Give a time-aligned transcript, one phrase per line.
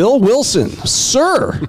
[0.00, 1.60] Bill Wilson, sir,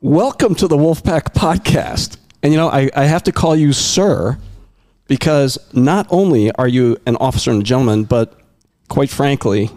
[0.00, 2.16] welcome to the Wolfpack podcast.
[2.42, 4.38] And you know, I, I have to call you sir
[5.06, 8.36] because not only are you an officer and a gentleman, but
[8.88, 9.70] quite frankly,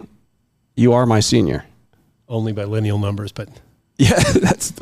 [0.74, 1.66] you are my senior.
[2.28, 3.48] Only by lineal numbers, but
[3.96, 4.72] Yeah, that's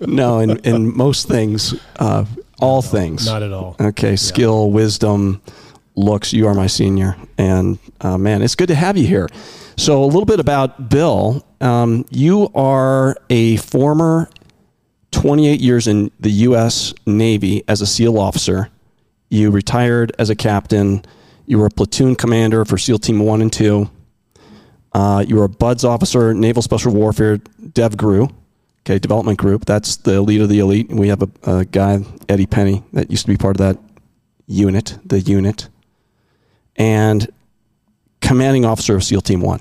[0.00, 2.24] no, in, in most things, uh,
[2.60, 3.26] all things.
[3.26, 3.76] not at all.
[3.78, 5.40] Okay, skill, wisdom,
[5.94, 6.32] looks.
[6.32, 9.28] You are my senior, and uh, man, it's good to have you here.
[9.78, 11.44] So, a little bit about Bill.
[11.60, 14.28] Um, you are a former
[15.10, 16.94] 28 years in the U.S.
[17.06, 18.70] Navy as a SEAL officer.
[19.28, 21.04] You retired as a captain.
[21.46, 23.90] You were a platoon commander for SEAL Team One and Two.
[24.94, 28.32] Uh, you were a BUDS officer, Naval Special Warfare, DevGRU,
[28.80, 29.66] okay, development group.
[29.66, 30.88] That's the elite of the elite.
[30.88, 31.98] We have a, a guy,
[32.30, 33.78] Eddie Penney, that used to be part of that
[34.46, 35.68] unit, the unit,
[36.76, 37.28] and
[38.22, 39.60] commanding officer of SEAL Team One.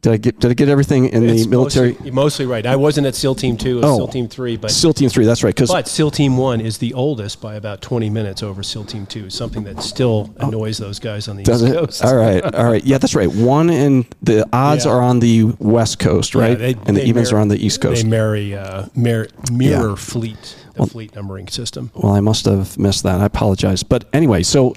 [0.00, 1.92] Did I get did I get everything in It's the military?
[1.94, 2.64] Mostly, mostly right.
[2.64, 3.78] I wasn't at SEAL Team Two.
[3.78, 3.96] It was Oh.
[3.96, 5.24] SEAL Team Three, but SEAL Team Three.
[5.24, 5.52] That's right.
[5.52, 9.06] Because but SEAL Team One is the oldest by about 20 minutes over SEAL Team
[9.06, 9.28] Two.
[9.28, 11.72] Something that still annoys those guys on the East it?
[11.72, 12.04] Coast.
[12.04, 12.84] All right, all right.
[12.84, 13.26] Yeah, that's right.
[13.28, 14.92] One and the odds Yeah.
[14.92, 16.58] are on the West Coast, Yeah, right?
[16.58, 18.04] they- and the evens mirror- are on the East Coast.
[18.04, 19.94] They marry uh, mir- mirror Yeah.
[19.96, 21.90] fleet, the fleet numbering system.
[21.96, 23.20] Well, I must have missed that.
[23.20, 23.82] I apologize.
[23.82, 24.74] But anyway, so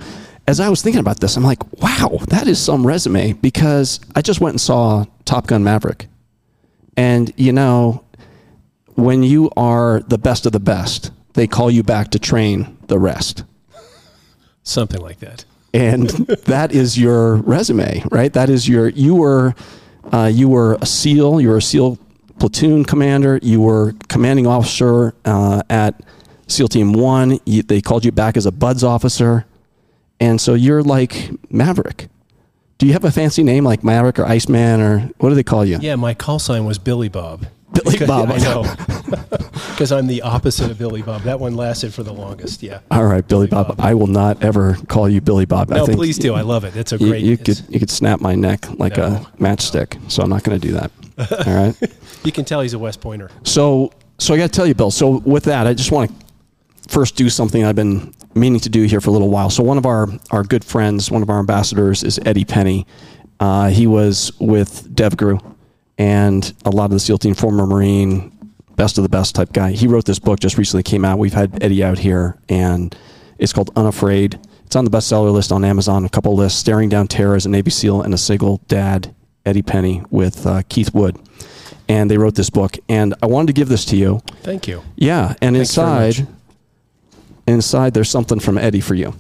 [0.52, 4.22] as I was thinking about this, I'm like, wow, that is some resume because I
[4.22, 6.08] just went and saw Top Gun Maverick.
[6.98, 8.04] And, you know,
[8.96, 13.00] when you are the best of the best, they call you back to train the
[13.00, 13.46] rest.
[14.64, 15.46] Something like that.
[15.74, 16.10] And
[16.46, 18.34] that is your resume, right?
[18.34, 19.56] That is your, you were,
[20.12, 21.98] uh, you were a SEAL, you were a SEAL
[22.40, 26.04] platoon commander, you were commanding officer uh, at
[26.48, 27.40] SEAL Team One.
[27.46, 29.46] You, they called you back as a BUDS officer.
[30.22, 32.08] And so you're like Maverick.
[32.78, 35.66] Do you have a fancy name like Maverick or Iceman or what do they call
[35.66, 35.78] you?
[35.82, 37.46] Yeah, my call sign was Billy Bob.
[37.74, 38.30] Billy Because- Bob.
[38.32, 38.64] I know.
[39.72, 41.22] Because I'm the opposite of Billy Bob.
[41.24, 42.62] That one lasted for the longest.
[42.64, 42.80] Yeah.
[42.92, 43.76] All right, Billy Bob.
[43.80, 45.72] I will not ever call you Billy Bob.
[45.72, 46.34] I No, please do.
[46.34, 46.76] I love it.
[46.76, 47.24] It's a You, great.
[47.24, 49.04] you could you could snap my neck like No.
[49.06, 50.00] a matchstick.
[50.12, 50.92] So I'm not going to do that.
[51.48, 51.76] All right.
[52.24, 53.30] You can tell he's a West Pointer.
[53.44, 54.92] So, so I got to tell you, Bill.
[54.92, 56.26] So with that, I just want to
[56.92, 59.50] first do something I've been meaning to do here for a little while.
[59.50, 62.86] So one of our our good friends, one of our ambassadors, is Eddie Penney.
[63.40, 65.56] Uh, he was with DevGru
[65.98, 68.32] and a lot of the SEAL team, former Marine,
[68.76, 69.72] best of the best type guy.
[69.72, 71.18] He wrote this book just recently came out.
[71.18, 72.96] We've had Eddie out here, and
[73.38, 74.40] it's called Unafraid.
[74.66, 76.06] It's on the bestseller list on Amazon.
[76.06, 79.14] A couple lists: Staring Down Terror as a Navy SEAL and a single dad,
[79.46, 81.18] Eddie Penney, with uh, Keith Wood.
[81.88, 84.22] And they wrote this book, and I wanted to give this to you.
[84.44, 84.82] Thank you.
[84.96, 86.28] Yeah, and Thanks inside,
[87.48, 89.14] inside there's something from Eddie for you.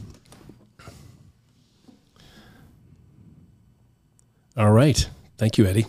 [4.58, 5.09] All right.
[5.38, 5.86] Thank you, Eddie.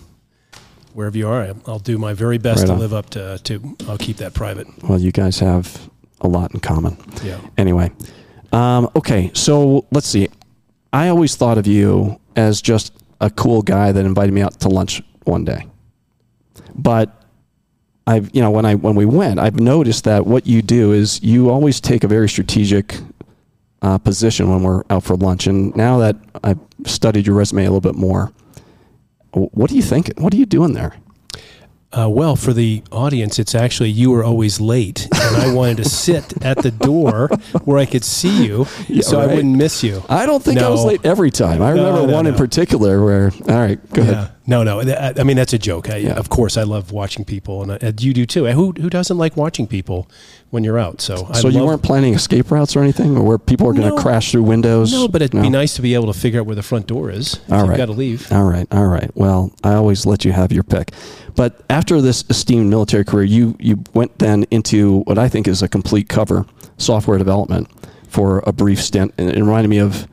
[0.94, 2.78] Wherever you are, I'll do my very best Right to on.
[2.78, 3.76] live up to, to.
[3.88, 4.66] I'll keep that private.
[4.82, 5.90] Well, you guys have
[6.20, 6.96] a lot in common.
[7.24, 7.40] Yeah.
[7.56, 7.90] Anyway,
[8.52, 10.28] um, okay, so let's see.
[10.92, 14.68] I always thought of you as just a cool guy that invited me out to
[14.68, 15.66] lunch one day,
[16.74, 17.21] but
[18.06, 21.22] I've you know when I when we went, I've noticed that what you do is
[21.22, 22.98] you always take a very strategic
[23.82, 25.46] uh, position when we're out for lunch.
[25.46, 28.32] And now that I've studied your resume a little bit more,
[29.32, 30.12] what do you think?
[30.18, 30.94] What are you doing there?
[31.94, 35.84] Uh, well, for the audience, it's actually you were always late, and I wanted to
[35.84, 37.28] sit at the door
[37.64, 40.02] where I could see you, Yeah, so I wouldn't miss you.
[40.08, 41.60] I don't think I was late every time.
[41.60, 43.30] I No, remember no, one in particular where.
[43.46, 44.30] All right, go ahead.
[44.44, 44.80] No, no.
[44.80, 45.88] I, I mean, that's a joke.
[45.88, 46.14] I, Yeah.
[46.14, 48.46] Of course, I love watching people, and uh, you do too.
[48.46, 50.08] Who who doesn't like watching people
[50.50, 51.00] when you're out?
[51.00, 53.72] So, I So you love- weren't planning escape routes or anything, or where people are
[53.72, 54.02] going to No.
[54.02, 54.92] crash through windows?
[54.92, 55.42] No, but it'd No?
[55.42, 57.38] be nice to be able to figure out where the front door is.
[57.50, 57.76] All you've right.
[57.78, 58.32] got to leave.
[58.32, 59.10] All right, all right.
[59.14, 60.90] Well, I always let you have your pick.
[61.36, 65.62] But after this esteemed military career, you you went then into what I think is
[65.62, 66.46] a complete cover,
[66.78, 67.68] software development,
[68.08, 70.08] for a brief stint, and it reminded me of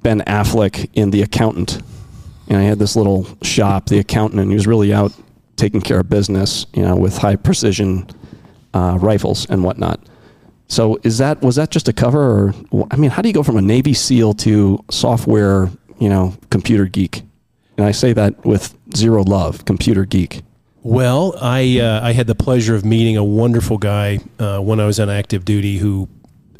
[0.00, 1.82] Ben Affleck in The Accountant.
[2.48, 5.12] You know, he had this little shop, The Accountant, and he was really out
[5.56, 8.08] taking care of business, you know, with high precision
[8.74, 10.00] uh, rifles and whatnot.
[10.68, 13.42] So is that was that just a cover, or I mean, how do you go
[13.42, 17.22] from a Navy SEAL to software, you know, computer geek?
[17.76, 20.42] And I say that with zero love, computer geek.
[20.82, 24.86] Well, I uh, I had the pleasure of meeting a wonderful guy uh, when I
[24.86, 26.08] was on active duty who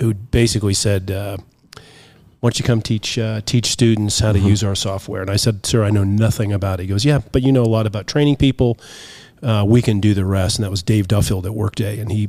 [0.01, 1.37] who basically said, uh,
[2.41, 5.37] "Why don't you come teach uh, teach students how to use our software?" And I
[5.37, 7.87] said, "Sir, I know nothing about it." He goes, "Yeah, but you know a lot
[7.87, 8.79] about training people.
[9.43, 12.29] Uh, we can do the rest." And that was Dave Duffield at Workday, and he,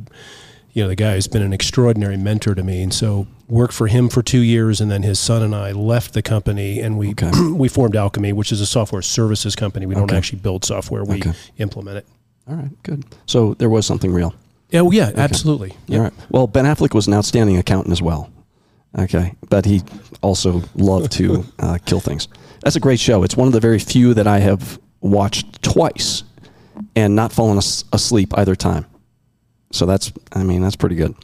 [0.73, 3.87] you know, the guy has been an extraordinary mentor to me, and so worked for
[3.87, 7.09] him for two years, and then his son and I left the company, and we
[7.11, 7.31] Okay.
[7.53, 9.85] we formed Alchemy, which is a software services company.
[9.87, 11.33] We don't actually build software; we Okay.
[11.57, 12.07] implement it.
[12.47, 13.05] All right, good.
[13.27, 14.33] So there was something real.
[14.73, 15.73] Oh yeah, absolutely.
[15.91, 16.13] All right.
[16.29, 18.29] Well, Ben Affleck was an outstanding accountant as well.
[18.97, 19.81] Okay, but he
[20.21, 22.27] also loved to uh, kill things.
[22.61, 23.23] That's a great show.
[23.23, 26.23] It's one of the very few that I have watched twice
[26.95, 28.85] and not fallen as- asleep either time.
[29.71, 31.15] So that's, I mean, that's pretty good.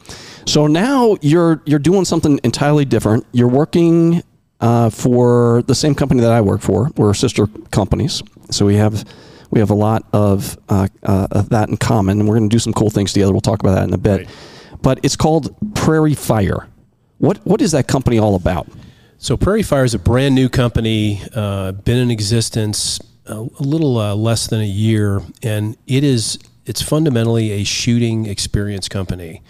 [0.46, 3.26] So now you're you're doing something entirely different.
[3.32, 4.22] You're working
[4.60, 6.90] uh, for the same company that I work for.
[6.96, 9.04] We're sister companies, so we have
[9.50, 12.54] we have a lot of, uh, uh, of that in common, and we're going to
[12.54, 13.32] do some cool things together.
[13.32, 14.26] We'll talk about that in a bit.
[14.26, 14.28] Right.
[14.82, 16.68] But it's called Prairie Fire.
[17.18, 18.68] What what is that company all about?
[19.18, 23.98] So Prairie Fire is a brand new company, uh, been in existence a, a little
[23.98, 29.42] uh, less than a year, and it is it's fundamentally a shooting experience company.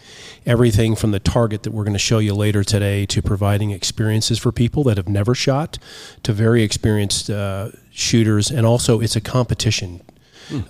[0.45, 4.39] Everything from the target that we're going to show you later today to providing experiences
[4.39, 5.79] for people that have never shot
[6.23, 10.03] to very experienced uh, shooters, and also it's a competition.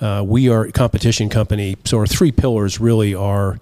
[0.00, 3.58] Uh, we are a competition company, so our three pillars really are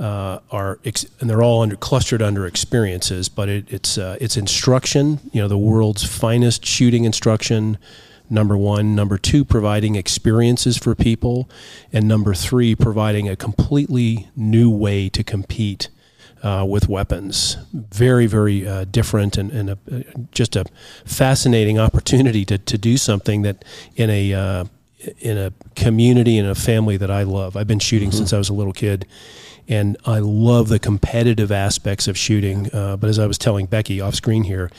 [0.00, 4.36] uh, are ex- and they're all under clustered under experiences, but it, it's uh, it's
[4.36, 5.20] instruction.
[5.32, 7.78] You know, the world's finest shooting instruction.
[8.32, 11.50] Number one, number two, providing experiences for people,
[11.92, 15.88] and number three, providing a completely new way to compete
[16.42, 17.56] uh, with weapons.
[17.72, 19.78] Very, very uh, different and, and a,
[20.30, 20.64] just a
[21.04, 23.64] fascinating opportunity to, to do something that
[23.96, 24.64] in a uh,
[25.18, 27.56] in a community and a family that I love.
[27.56, 29.06] I've been shooting since I was a little kid,
[29.70, 32.68] and I love the competitive aspects of shooting.
[32.74, 34.70] Uh, but as I was telling Becky off screen here,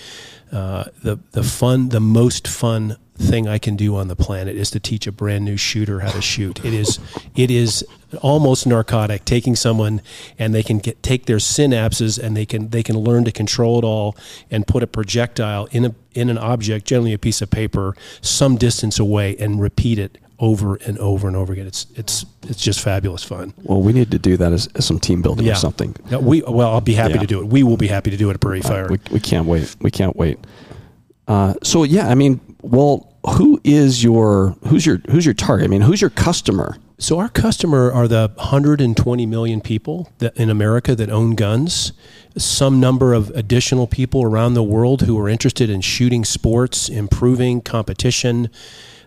[0.52, 4.72] uh, the the fun, the most fun thing I can do on the planet is
[4.72, 6.64] to teach a brand new shooter how to shoot.
[6.66, 7.00] It is
[7.36, 7.86] it is
[8.22, 9.24] almost narcotic.
[9.24, 10.02] Taking someone
[10.38, 13.80] and they can get take their synapses and they can they can learn to control
[13.80, 14.18] it all
[14.50, 18.58] and put a projectile in a in an object, generally a piece of paper, some
[18.58, 21.68] distance away, and repeat it over and over and over again.
[21.68, 23.54] It's it's it's just fabulous fun.
[23.64, 25.96] Well, we need to do that as, as some team building or something.
[26.10, 27.20] Yeah, we well, I'll be happy Yeah.
[27.22, 27.48] to do it.
[27.48, 28.88] We will be happy to do it at Prairie Fire.
[28.90, 29.74] We, we can't wait.
[29.80, 30.40] We can't wait.
[31.28, 35.66] Uh, so yeah, I mean, well, who is your who's your who's your target?
[35.66, 36.76] I mean, who's your customer?
[36.98, 41.94] So our customer are the 120 million people that in America that own guns.
[42.38, 47.60] Some number of additional people around the world who are interested in shooting sports, improving
[47.62, 48.50] competition,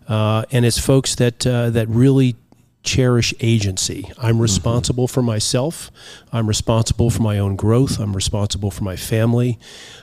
[0.09, 2.37] uh, and it's folks that uh, that really
[2.83, 4.11] cherish agency.
[4.19, 5.91] I'm responsible for myself.
[6.33, 7.99] I'm responsible for my own growth.
[7.99, 9.59] I'm responsible for my family,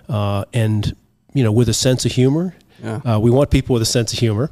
[0.10, 0.96] uh, and
[1.34, 2.56] you know, with a sense of humor.
[3.06, 4.50] Uh, we want people with a sense of humor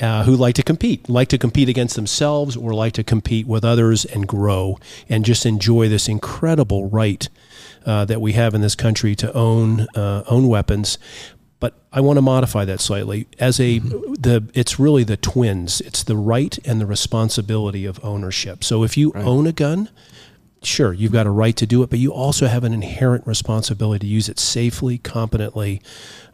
[0.00, 3.64] uh, who like to compete, like to compete against themselves or like to compete with
[3.64, 4.78] others and grow
[5.08, 7.28] and just enjoy this incredible right
[7.86, 10.98] uh, that we have in this country to own uh, own weapons.
[11.60, 13.26] But I want to modify that slightly.
[13.40, 15.80] As a the it's really the twins.
[15.80, 18.62] It's the right and the responsibility of ownership.
[18.62, 19.88] So if you own a gun,
[20.62, 24.06] sure, you've got a right to do it, but you also have an inherent responsibility
[24.06, 25.82] to use it safely, competently,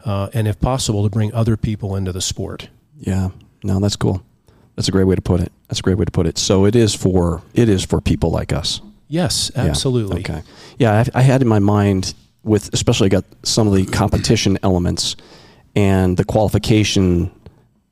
[0.03, 2.69] uh, and if possible, to bring other people into the sport.
[2.99, 3.29] Yeah,
[3.63, 4.23] no, that's cool.
[4.75, 5.51] That's a great way to put it.
[5.67, 6.37] That's a great way to put it.
[6.37, 8.81] So it is for it is for people like us.
[9.07, 10.19] Yes, Yeah, absolutely.
[10.19, 10.41] Okay.
[10.77, 12.13] Yeah, I, I had in my mind
[12.45, 15.17] with especially got some of the competition elements
[15.75, 17.31] and the qualification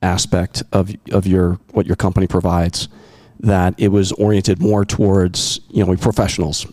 [0.00, 2.88] aspect of of your what your company provides
[3.40, 6.66] that it was oriented more towards you know professionals,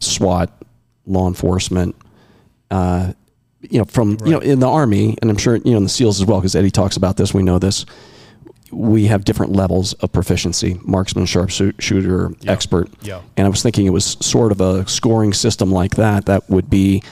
[0.00, 0.50] SWAT,
[1.06, 1.94] law enforcement,
[2.70, 3.12] uh,
[3.60, 5.88] you know from you know in the army and I'm sure you know in the
[5.88, 7.34] SEALs as well because Eddie talks about this.
[7.34, 7.84] We know this.
[8.70, 12.88] We have different levels of proficiency: marksman, sharpshooter, expert.
[13.02, 13.22] Yeah.
[13.36, 16.70] And I was thinking it was sort of a scoring system like that that would
[16.70, 17.02] be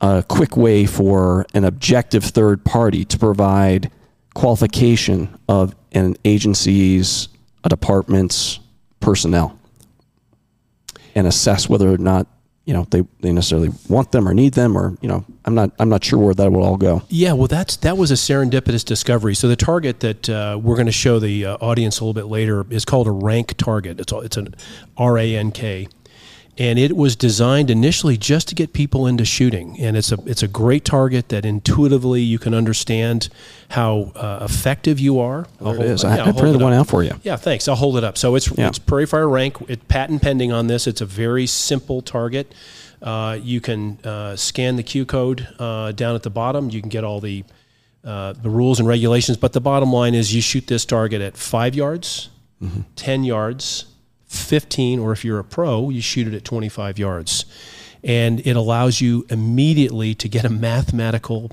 [0.00, 3.90] a quick way for an objective third party to provide
[4.34, 7.28] qualification of an agency's,
[7.62, 8.58] a department's
[9.00, 9.58] personnel
[11.14, 12.26] and assess whether or not
[12.64, 15.70] you know they, they necessarily want them or need them or you know I'm not
[15.78, 17.02] I'm not sure where that will all go.
[17.08, 19.34] Yeah, well, that's that was a serendipitous discovery.
[19.34, 22.26] So the target that uh, we're going to show the uh, audience a little bit
[22.26, 24.00] later is called a rank target.
[24.00, 24.54] It's a, it's an
[24.96, 25.88] R A N K,
[26.56, 29.76] and it was designed initially just to get people into shooting.
[29.80, 33.28] And it's a it's a great target that intuitively you can understand
[33.70, 35.46] how uh, effective you are.
[35.60, 36.04] There it is.
[36.04, 37.12] yeah, I, I'll I printed one out for you.
[37.22, 37.66] Yeah, thanks.
[37.66, 38.16] I'll hold it up.
[38.16, 38.68] So it's Yeah.
[38.68, 39.56] it's Prairie Fire rank.
[39.68, 40.86] It patent pending on this.
[40.86, 42.54] It's a very simple target.
[43.02, 46.70] Uh, you can uh, scan the Q code uh, down at the bottom.
[46.70, 47.44] You can get all the
[48.04, 49.36] uh, the rules and regulations.
[49.38, 52.28] But the bottom line is, you shoot this target at five yards,
[52.96, 53.86] ten yards,
[54.34, 57.44] fifteen, or if you're a pro, you shoot it at twenty five yards,
[58.02, 61.50] and it allows you immediately to get a mathematical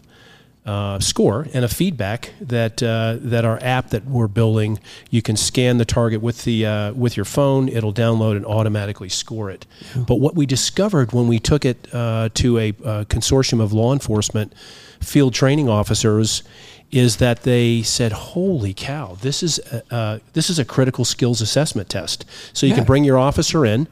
[0.65, 5.35] uh, score and a feedback that uh, that our app that we're building, you can
[5.35, 7.67] scan the target with the uh, with your phone.
[7.67, 9.65] It'll download and automatically score it.
[9.95, 13.91] But what we discovered when we took it uh, to a, uh, consortium of law
[13.91, 14.53] enforcement
[15.00, 16.43] field training officers
[16.91, 19.17] is that they said, "Holy cow!
[19.21, 22.25] This is a, uh, this is a critical skills assessment test.
[22.53, 22.77] So you Yeah.
[22.77, 23.88] can bring your officer in."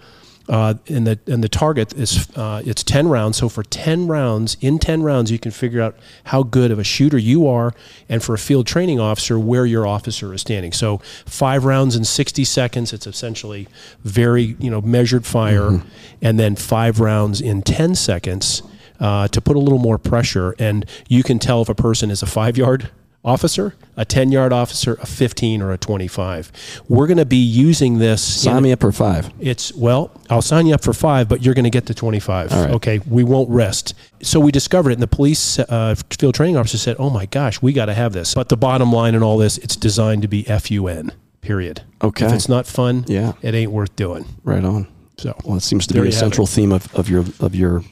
[0.47, 3.37] Uh, and the and the target is uh, it's ten rounds.
[3.37, 6.83] So for ten rounds, in ten rounds, you can figure out how good of a
[6.83, 7.71] shooter you are,
[8.09, 10.73] and for a field training officer, where your officer is standing.
[10.73, 12.93] So five rounds in sixty seconds.
[12.93, 13.67] It's essentially
[14.03, 15.83] very you know measured fire,
[16.19, 18.63] and then five rounds in ten seconds
[18.99, 22.21] uh, to put a little more pressure, and you can tell if a person is
[22.21, 22.89] a five yard
[23.23, 26.81] officer, a 10 yard officer, a 15 or a 25.
[26.87, 28.25] We're going to be using this.
[28.45, 29.29] in- Sign me up for five.
[29.41, 32.51] it's well, I'll sign you up for five, but you're going to get to 25.
[32.53, 32.71] All right.
[32.75, 33.93] Okay, we won't rest.
[34.21, 37.61] So we discovered it, and the police uh, field training officer said, "Oh my gosh,
[37.61, 40.27] we got to have this." But the bottom line in all this, it's designed to
[40.29, 41.11] be FUN.
[41.41, 41.81] Period.
[42.01, 42.25] Okay.
[42.25, 43.33] If it's not fun, Yeah.
[43.41, 44.25] it ain't worth doing.
[44.43, 44.87] Right on.
[45.17, 46.49] So Well, it seems to There be a central it.
[46.51, 47.83] theme of, of your of your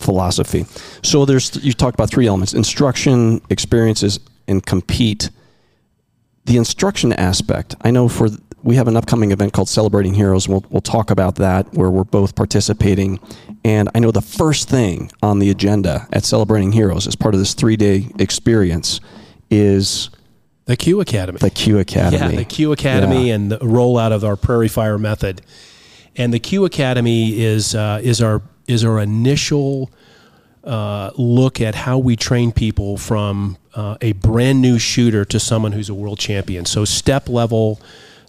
[0.00, 0.66] philosophy.
[1.02, 5.30] So there's you talked about three elements: instruction, experiences, and compete.
[6.46, 7.76] The instruction aspect.
[7.82, 8.28] I know for
[8.62, 10.48] we have an upcoming event called Celebrating Heroes.
[10.48, 13.20] We'll we'll talk about that where we're both participating.
[13.64, 17.40] And I know the first thing on the agenda at Celebrating Heroes as part of
[17.40, 19.00] this three day experience
[19.50, 20.10] is
[20.64, 21.38] the Q Academy.
[21.38, 22.32] the Q Academy.
[22.34, 23.34] Yeah, the Q Academy Yeah.
[23.34, 25.42] and the rollout of our Prairie Fire method.
[26.16, 29.90] And the Q Academy is uh, is our is our initial
[30.64, 35.72] uh, look at how we train people from uh, a brand new shooter to someone
[35.72, 36.64] who's a world champion.
[36.64, 37.80] So step level.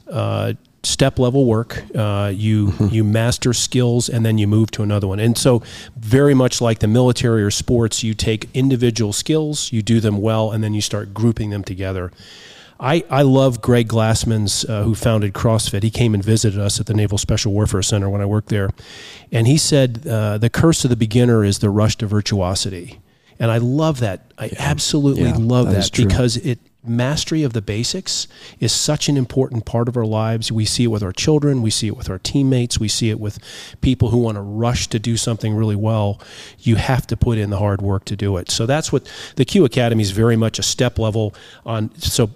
[0.09, 5.07] Uh, step level work uh, you you master skills and then you move to another
[5.07, 5.61] one and so
[5.95, 10.51] very much like the military or sports you take individual skills you do them well
[10.51, 12.11] and then you start grouping them together
[12.81, 15.83] I, I love Greg Glassman's, uh, who founded CrossFit.
[15.83, 18.71] He came and visited us at the Naval Special Warfare Center when I worked there.
[19.31, 22.99] And he said, uh, the curse of the beginner is the rush to virtuosity.
[23.39, 24.33] And I love that.
[24.37, 28.27] I absolutely Yeah, love that that, because it mastery of the basics
[28.59, 30.51] is such an important part of our lives.
[30.51, 33.19] We see it with our children, we see it with our teammates, we see it
[33.19, 33.37] with
[33.81, 36.19] people who want to rush to do something really well.
[36.59, 38.49] You have to put in the hard work to do it.
[38.49, 41.35] So that's what the Q Academy is very much a step level
[41.65, 42.31] on so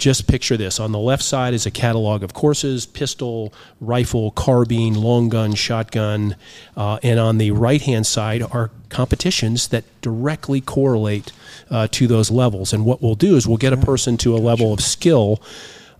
[0.00, 0.80] just picture this.
[0.80, 6.34] On the left side is a catalog of courses pistol, rifle, carbine, long gun, shotgun.
[6.76, 11.30] Uh, and on the right hand side are competitions that directly correlate
[11.70, 12.72] uh, to those levels.
[12.72, 15.40] And what we'll do is we'll get a person to a level of skill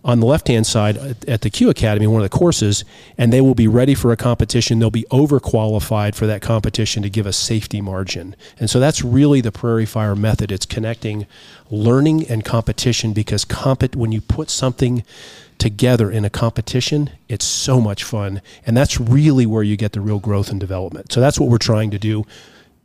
[0.03, 2.83] on the left hand side at- the Q Academy, one of the courses,
[3.17, 4.79] and they will be ready for a competition.
[4.79, 8.35] They'll be overqualified for that competition to give a safety margin.
[8.59, 10.51] And so that's really the Prairie Fire method.
[10.51, 11.27] It's connecting
[11.69, 13.45] learning and competition because
[13.95, 15.03] when you put something
[15.57, 18.41] together in a competition, it's so much fun.
[18.65, 21.11] And that's really where you get the real growth and development.
[21.11, 22.25] So that's what we're trying to do.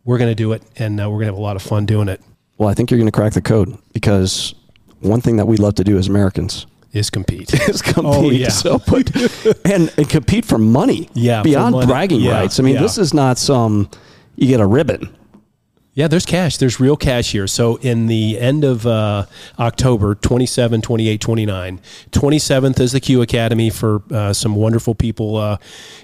[0.05, 1.87] We're going to do it, and uh, we're going to have a lot of fun
[1.87, 2.21] doing it.
[2.59, 4.55] Well, I think you're going to crack the code because
[5.01, 7.53] one thing that we love to do as Americans Is compete.
[7.69, 8.05] is compete.
[8.07, 8.49] Oh, yeah.
[8.49, 9.15] So put,
[9.67, 11.11] and, and compete for money.
[11.15, 11.87] Yeah, Beyond money.
[11.87, 12.59] bragging Yeah, rights.
[12.59, 12.83] I mean, yeah.
[12.83, 13.91] this is not some,
[14.37, 15.15] you get a ribbon.
[15.97, 16.59] Yeah, there's cash.
[16.59, 17.47] There's real cash here.
[17.47, 19.25] So in the end of uh,
[19.59, 25.57] October, 27, 28, 29, 27th is the Q Academy for uh, some wonderful people uh,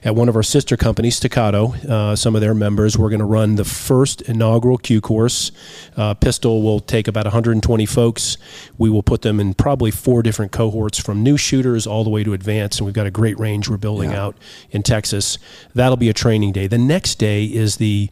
[0.02, 2.96] at one of our sister companies, Staccato, uh, some of their members.
[2.96, 5.52] We're going to run the first inaugural Q course.
[5.94, 8.38] Uh, Pistol will take about 120 folks.
[8.78, 12.24] We will put them in probably four different cohorts from new shooters all the way
[12.24, 12.80] to advanced.
[12.80, 14.22] And we've got a great range we're building Yeah.
[14.24, 14.36] out
[14.70, 15.36] in Texas.
[15.74, 16.66] That'll be a training day.
[16.66, 18.08] The next day is the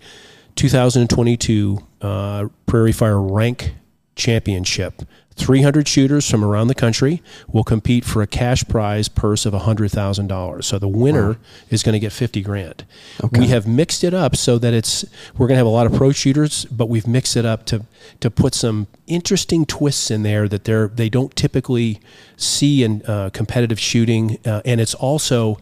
[0.56, 3.74] 2022 uh, Prairie Fire Rank
[4.16, 5.02] Championship.
[5.40, 10.64] 300 shooters from around the country will compete for a cash prize purse of $100,000.
[10.64, 11.38] So the winner
[11.70, 12.84] is going to get 50 grand.
[13.24, 13.40] Okay.
[13.40, 15.04] We have mixed it up so that it's
[15.38, 17.86] we're going to have a lot of pro shooters, but we've mixed it up to
[18.20, 22.00] to put some interesting twists in there that they're they don't typically
[22.36, 25.58] see in uh, competitive shooting, uh, and it's also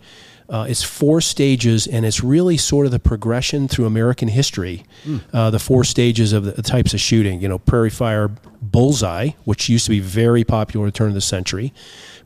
[0.49, 4.85] uh, it's four stages, and it's really sort of the progression through American history.
[5.33, 7.41] Uh, the four stages of the, the types of shooting.
[7.41, 8.31] You know, prairie fire
[8.63, 11.73] bullseye, which used to be very popular at the turn of the century.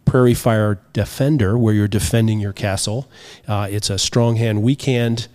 [0.05, 3.09] Prairie fire defender, where you're defending your castle.
[3.49, 5.29] Uh, it's a strong hand, weak hand,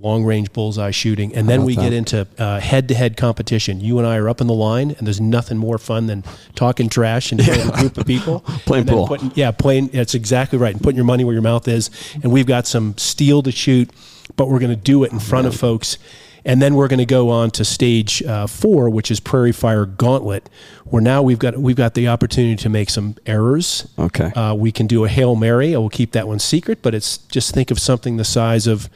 [0.00, 1.82] long range bullseye shooting, and then we that?
[1.82, 2.26] get into
[2.60, 3.80] head to head competition.
[3.80, 6.22] You and I are up in the line, and there's nothing more fun than
[6.54, 8.40] talking trash and playing a group of people.
[8.66, 9.06] Playing pool.
[9.08, 9.88] putting- yeah, playing.
[9.88, 10.74] That's exactly right.
[10.74, 11.90] And putting your money where your mouth is.
[12.22, 13.90] And we've got some steel to shoot,
[14.36, 15.98] but we're going to do it in front of folks.
[16.44, 19.84] And then we're going to go on to stage uh, four, which is Prairie Fire
[19.84, 20.48] Gauntlet,
[20.84, 23.88] where now we've got we've got the opportunity to make some errors.
[23.98, 24.26] Okay.
[24.32, 25.74] Uh, we can do a hail mary.
[25.74, 28.88] I will keep that one secret, but it's just think of something the size of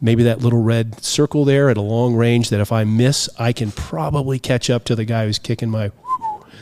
[0.00, 2.50] maybe that little red circle there at a long range.
[2.50, 5.90] That if I miss, I can probably catch up to the guy who's kicking my.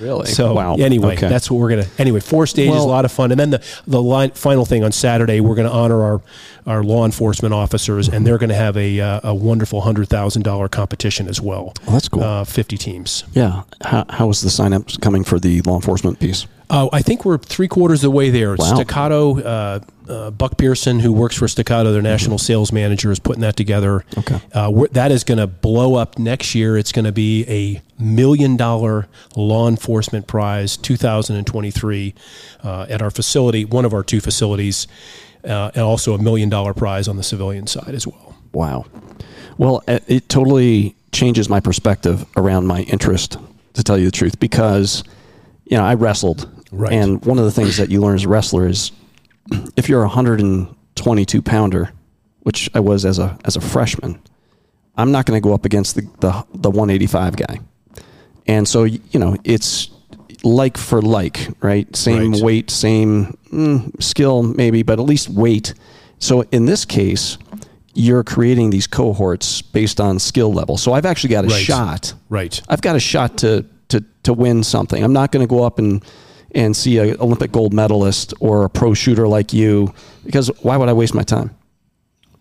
[0.00, 0.26] Really?
[0.26, 0.76] So wow.
[0.76, 1.28] anyway, Okay.
[1.28, 1.86] that's what we're gonna.
[1.98, 4.84] Anyway, four stages, Well- a lot of fun, and then the the line, final thing
[4.84, 6.20] on Saturday, we're gonna honor our
[6.68, 10.68] our law enforcement officers, and they're gonna have a uh, a wonderful hundred thousand dollar
[10.68, 11.72] competition as well.
[11.84, 12.22] Well, that's cool.
[12.22, 13.24] Uh, Fifty teams.
[13.32, 13.62] yeah.
[13.82, 16.46] How, how is the sign up coming for the law enforcement piece?
[16.70, 18.54] Uh, I think we're three quarters of the way there.
[18.58, 18.74] Wow.
[18.74, 23.40] Staccato, uh, uh, Buck Pearson, who works for Staccato, their national sales manager, is putting
[23.40, 24.04] that together.
[24.18, 24.40] Okay.
[24.52, 26.76] Uh, that is going to blow up next year.
[26.76, 32.14] It's going to be a million dollar law enforcement prize 2023
[32.62, 34.86] uh, at our facility, one of our two facilities,
[35.44, 38.36] uh, and also a million dollar prize on the civilian side as well.
[38.52, 38.84] Wow.
[39.56, 43.38] Well, it totally changes my perspective around my interest,
[43.74, 45.02] to tell you the truth, because
[45.64, 46.92] you know I wrestled, Right.
[46.92, 48.92] and one of the things that you learn as a wrestler is
[49.76, 51.90] if you're a 122 pounder,
[52.40, 54.20] which I was as a as a freshman,
[54.96, 57.60] I'm not going to go up against the, the the 185 guy,
[58.46, 59.90] and so you know it's
[60.44, 61.94] like for like, right?
[61.96, 62.42] Same Right.
[62.42, 65.74] weight, same mm, skill, maybe, but at least weight.
[66.20, 67.38] So in this case,
[67.94, 70.76] you're creating these cohorts based on skill level.
[70.76, 71.64] So I've actually got a Right.
[71.64, 72.14] shot.
[72.28, 72.60] Right.
[72.68, 75.02] I've got a shot to to to win something.
[75.02, 76.04] I'm not going to go up and
[76.54, 79.92] and see an Olympic gold medalist or a pro shooter like you
[80.24, 81.50] because why would I waste my time?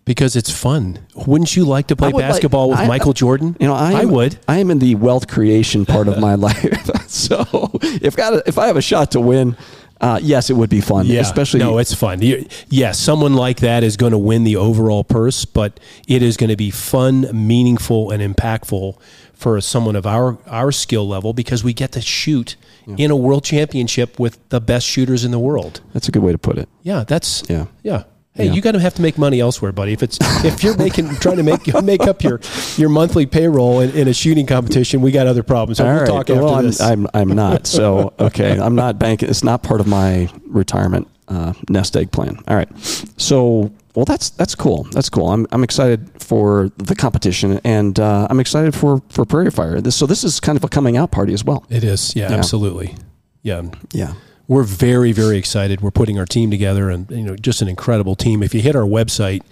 [0.04, 1.00] Because it's fun.
[1.26, 3.54] Wouldn't you like to play would like- basketball with I- Michael Jordan?
[3.60, 4.38] You know, I, I would.
[4.48, 6.90] I am in the wealth creation part of my life.
[7.10, 7.44] so
[7.82, 9.54] if got if I have a shot to win,
[10.00, 11.04] uh, yes, it would be fun.
[11.04, 12.22] Yeah, especially no, it's fun.
[12.22, 16.38] You- Yes, someone like that is going to win the overall purse, but it is
[16.38, 18.96] going to be fun, meaningful, and impactful
[19.38, 22.56] for someone of our our skill level because we get to shoot
[22.96, 25.80] in a world championship with the best shooters in the world.
[25.92, 26.68] that's a good way to put it.
[26.82, 27.66] Yeah, that's Yeah.
[27.82, 28.02] yeah.
[28.34, 28.52] Hey, Yeah.
[28.52, 29.92] you got to have to make money elsewhere, buddy.
[29.92, 32.40] If it's if you're making trying to make make up your
[32.76, 35.78] your monthly payroll in, in a shooting competition, we got other problems.
[35.78, 36.06] So All we'll right.
[36.08, 36.80] talk after well, I'm, this.
[36.80, 37.66] I'm I'm not.
[37.66, 39.28] So okay, I'm not banking.
[39.28, 42.38] It's not part of my retirement uh, nest egg plan.
[42.48, 42.68] All right.
[43.16, 44.84] So well, that's that's cool.
[44.92, 45.28] That's cool.
[45.30, 49.80] I'm I'm excited for the competition, and uh, I'm excited for for Prairie Fire.
[49.80, 51.64] This so this is kind of a coming out party as well.
[51.70, 52.36] it is, yeah, Yeah.
[52.36, 52.96] absolutely,
[53.42, 53.62] yeah.
[53.92, 54.12] Yeah.
[54.46, 58.14] we're very very excited we're putting our team together and you know just an incredible
[58.16, 59.42] team if you hit our website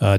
[0.00, 0.16] uh,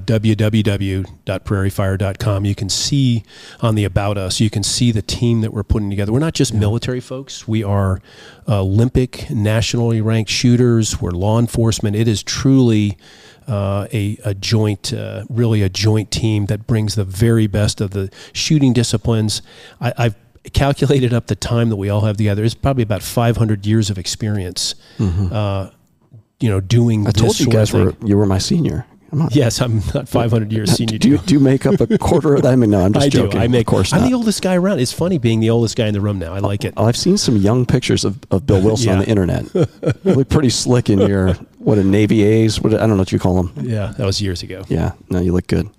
[1.25, 3.23] www.prairiefire.com you can see
[3.61, 6.33] on the about us you can see the team that we're putting together we're not
[6.33, 7.99] just military folks we are
[8.47, 12.97] olympic nationally ranked shooters we're law enforcement it is truly
[13.47, 17.91] uh, a, a joint, uh, really a joint team that brings the very best of
[17.91, 19.41] the shooting disciplines.
[19.79, 20.15] I, I've
[20.53, 22.43] calculated up the time that we all have together.
[22.43, 25.69] It's probably about 500 years of experience, uh,
[26.39, 27.07] you know, doing Mm-hmm.
[27.09, 28.85] I told you guys were you were my senior.
[29.11, 29.29] Come on.
[29.33, 30.97] Yes, I'm not 500 years senior.
[30.97, 32.53] do you, do you make up a quarter of that?
[32.53, 33.31] I mean, no, I'm just I joking.
[33.31, 33.37] do.
[33.39, 33.67] I make.
[33.67, 34.07] of course I'm not.
[34.09, 34.79] the oldest guy around.
[34.79, 36.33] It's funny being the oldest guy in the room now.
[36.33, 36.73] I like it.
[36.77, 39.53] Oh, I've seen some young pictures of, of Bill Wilson on the internet.
[40.05, 42.59] look pretty slick in your what a Navy A's.
[42.61, 43.65] What I don't know what you call them.
[43.65, 44.63] Yeah, that was years ago.
[44.67, 45.69] Yeah, no, you look good.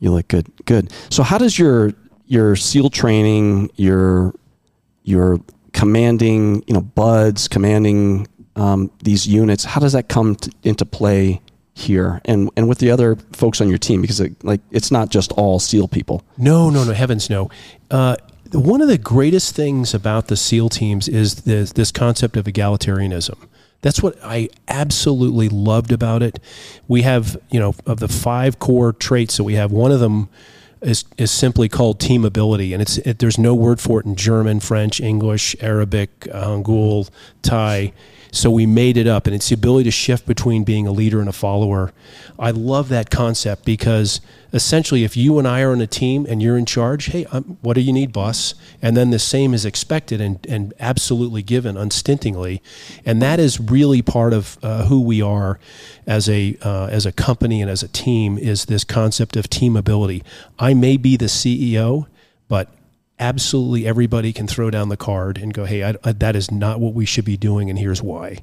[0.00, 0.46] You look good.
[0.64, 0.92] Good.
[1.10, 1.92] So, how does your
[2.26, 4.34] your SEAL training, your
[5.04, 5.40] your
[5.72, 11.40] commanding, you know, buds, commanding um, these units, how does that come to, into play
[11.74, 14.02] here and and with the other folks on your team?
[14.02, 16.22] Because it, like it's not just all SEAL people.
[16.36, 17.50] No, no, no, heavens no.
[17.90, 18.16] Uh,
[18.52, 23.38] one of the greatest things about the SEAL teams is this, this concept of egalitarianism.
[23.82, 26.38] That's what I absolutely loved about it.
[26.88, 30.28] We have, you know, of the five core traits that we have, one of them
[30.80, 34.16] is, is simply called team ability, and it's it, there's no word for it in
[34.16, 37.10] German, French, English, Arabic, uh, Hangul,
[37.42, 37.92] Thai.
[38.34, 41.20] So we made it up, and it's the ability to shift between being a leader
[41.20, 41.92] and a follower.
[42.38, 44.22] I love that concept because
[44.54, 47.40] essentially, if you and I are in a team and you're in charge, hey, i
[47.60, 48.54] what do you need, boss?
[48.80, 52.62] And then the same is expected and, and absolutely given unstintingly,
[53.04, 55.60] and that is really part of uh, who we are
[56.06, 58.38] as a uh, as a company and as a team.
[58.38, 60.22] Is this concept of team ability?
[60.58, 62.06] I may be the CEO,
[62.48, 62.70] but
[63.22, 66.80] absolutely everybody can throw down the card and go, "Hey, I, I, that is not
[66.80, 68.38] what we should be doing, and here's why."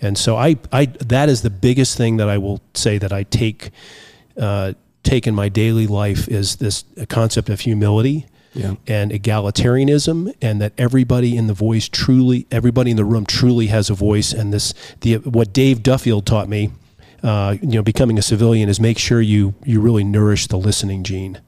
[0.00, 3.22] And so, I, I that is the biggest thing that I will say that I
[3.24, 3.70] take
[4.36, 8.74] uh, take in my daily life is this concept of humility Yeah.
[8.86, 13.90] and egalitarianism, and that everybody in the voice truly, everybody in the room truly has
[13.90, 14.32] a voice.
[14.32, 16.70] And this, the what Dave Duffield taught me,
[17.22, 21.04] uh, you know, becoming a civilian is make sure you you really nourish the listening
[21.04, 21.40] gene.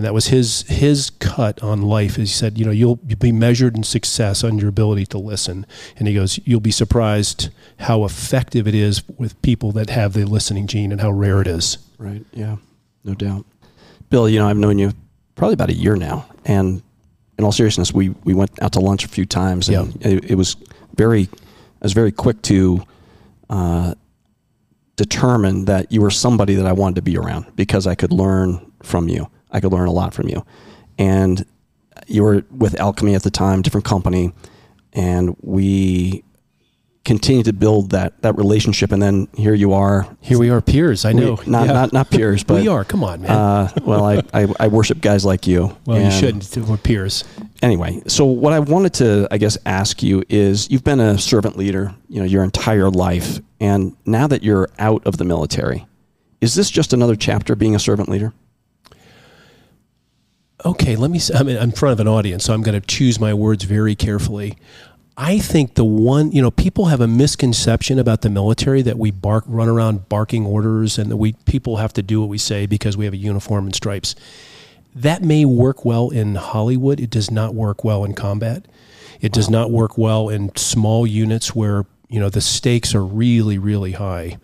[0.00, 2.12] And that was his his cut on life.
[2.12, 5.18] As he said, you know, you'll, you'll be measured in success on your ability to
[5.18, 5.66] listen.
[5.98, 10.24] And he goes, you'll be surprised how effective it is with people that have the
[10.24, 11.76] listening gene and how rare it is.
[11.98, 12.24] Right.
[12.32, 12.56] Yeah.
[13.04, 13.44] No doubt.
[14.08, 14.94] Bill, you know, I've known you
[15.34, 16.80] probably about a year now, and
[17.36, 20.34] in all seriousness, we we went out to lunch a few times, and it, it,
[20.34, 20.56] was
[20.96, 22.82] very, I was very quick to.
[23.50, 23.94] Uh,
[24.96, 28.70] determine that you were somebody that I wanted to be around because I could learn
[28.82, 29.30] from you.
[29.52, 30.44] I could learn a lot from you.
[30.98, 31.44] And
[32.06, 34.32] you were with Alchemy at the time, different company,
[34.92, 36.24] and we
[37.04, 38.92] continued to build that that relationship.
[38.92, 40.06] And then here you are.
[40.20, 41.34] Here we are peers i know.
[41.34, 41.72] we, not, yeah.
[41.72, 43.30] not not peers but we are come on man.
[43.30, 45.76] uh, well I, I, I worship guys like you.
[45.86, 47.24] Well you shouldn't we're peers.
[47.62, 51.56] Anyway so what i wanted to i guess ask you is you've been a servant
[51.56, 53.40] leader you know your entire life.
[53.62, 55.86] And now that you're out of the military
[56.40, 58.32] is this just another chapter being a servant leader
[60.64, 63.32] okay let me i'm in front of an audience so i'm going to choose my
[63.34, 64.56] words very carefully
[65.22, 69.10] I think the one, you know, people have a misconception about the military that we
[69.10, 72.64] bark, run around barking orders, and that we people have to do what we say
[72.64, 74.14] because we have a uniform and stripes.
[74.94, 77.00] That may work well in Hollywood.
[77.00, 78.64] It does not work well in combat.
[79.20, 83.58] It does not work well in small units where you know the stakes are really,
[83.58, 84.38] really high.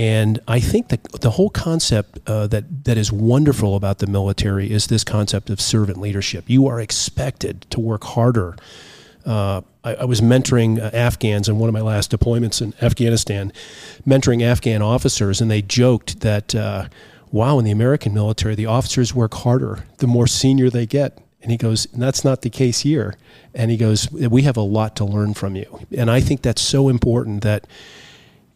[0.00, 4.70] And I think that the whole concept uh, that that is wonderful about the military
[4.70, 6.44] is this concept of servant leadership.
[6.48, 8.56] You are expected to work harder
[9.26, 13.52] uh, I, I, was mentoring uh, Afghans in one of my last deployments in Afghanistan,
[14.06, 16.88] mentoring Afghan officers, and they joked that, uh,
[17.30, 21.18] wow, in the American military, the officers work harder the more senior they get.
[21.42, 23.14] And he goes, that's not the case here.
[23.54, 25.86] And he goes, we have a lot to learn from you.
[25.96, 27.66] And I think that's so important that,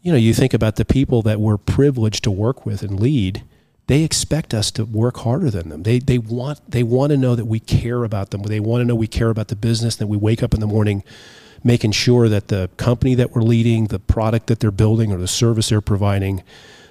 [0.04, 3.42] you know, you think about the people that we're privileged to work with and lead
[3.86, 5.82] they expect us to work harder than them.
[5.82, 8.42] They, they, want, they want to know that we care about them.
[8.42, 10.66] They want to know we care about the business, that we wake up in the
[10.66, 11.04] morning
[11.66, 15.26] making sure that the company that we're leading, the product that they're building, or the
[15.26, 16.42] service they're providing,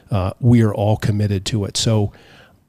[0.10, 1.78] uh, we are all committed to it.
[1.78, 2.12] So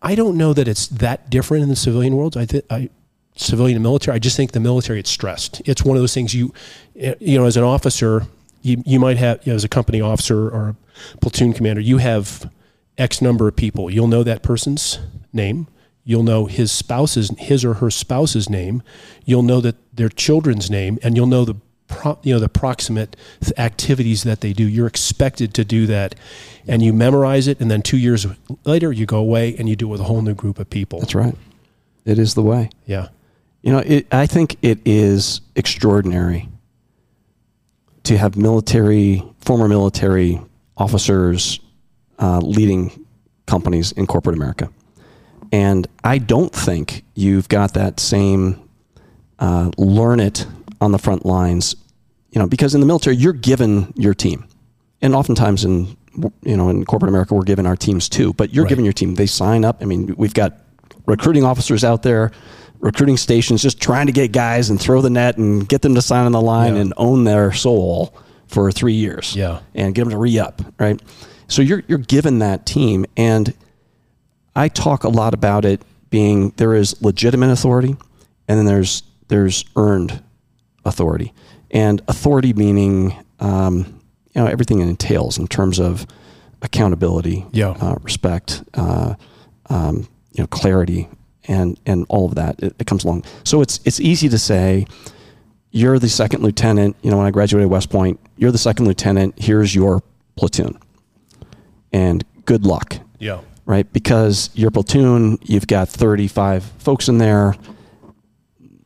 [0.03, 2.37] I don't know that it's that different in the civilian world.
[2.37, 2.91] I, th- I
[3.37, 4.15] civilian and military.
[4.15, 5.63] I just think the military it's stressed.
[5.65, 6.53] It's one of those things you,
[6.95, 8.27] you know, as an officer,
[8.65, 10.71] you, you might have, you know, as a company officer or
[11.15, 12.51] a platoon commander, you have
[12.97, 13.91] X number of people.
[13.91, 14.99] You'll know that person's
[15.33, 15.69] name.
[16.03, 18.83] You'll know his spouse's, his or her spouse's name.
[19.25, 21.57] You'll know that their children's name, and you'll know the,
[21.89, 23.17] pro, you know, the proximate
[23.59, 24.67] activities that they do.
[24.67, 26.15] You're expected to do that,
[26.67, 27.61] and you memorize it.
[27.61, 28.27] And then two years
[28.65, 31.01] later, you go away and you do it with a whole new group of people.
[31.01, 31.35] That's right.
[32.07, 32.71] It is the way.
[32.87, 33.09] Yeah.
[33.63, 36.49] You know, it, I think it is extraordinary
[38.05, 40.41] to have military, former military
[40.77, 41.61] officers,
[42.19, 43.07] uh, leading
[43.47, 44.71] companies in corporate America.
[45.53, 48.69] And I don't think you've got that same
[49.39, 50.47] uh, learn it
[50.81, 51.77] on the front lines,
[52.31, 54.47] you know, because in the military, you're given your team.
[55.01, 55.97] And oftentimes in,
[56.43, 58.69] you know, in corporate America, we're given our teams too, but you're right.
[58.69, 59.15] given your team.
[59.15, 59.79] They sign up.
[59.81, 60.59] I mean, we've got
[61.07, 62.33] recruiting officers out there,
[62.85, 66.03] recruiting stations, just trying to get guys and throw the net and get them to
[66.03, 66.83] sign on the line yeah.
[66.83, 68.15] and own their soul
[68.47, 69.35] for three years.
[69.35, 69.61] Yeah.
[69.75, 71.01] And get them to re up, right?
[71.49, 73.55] So you're you're given that team, and
[74.55, 77.97] I talk a lot about it being there is legitimate authority,
[78.49, 80.23] and then there's there's earned
[80.85, 81.33] authority,
[81.71, 84.01] and authority meaning um,
[84.35, 86.07] you know everything it entails in terms of
[86.63, 87.71] accountability, yeah.
[87.71, 89.15] uh, respect, uh,
[89.69, 91.09] um, you know, clarity,
[91.49, 92.63] and and all of that.
[92.63, 93.25] It, it comes along.
[93.45, 94.87] So it's it's easy to say
[95.71, 96.97] you're the second lieutenant.
[97.03, 99.35] You know, when I graduated West Point, you're the second lieutenant.
[99.39, 100.03] Here's your
[100.37, 100.79] platoon
[101.95, 102.99] and good luck.
[103.19, 103.41] Yeah.
[103.67, 103.91] Right?
[103.93, 107.55] Because your platoon, you've got 35 folks in there.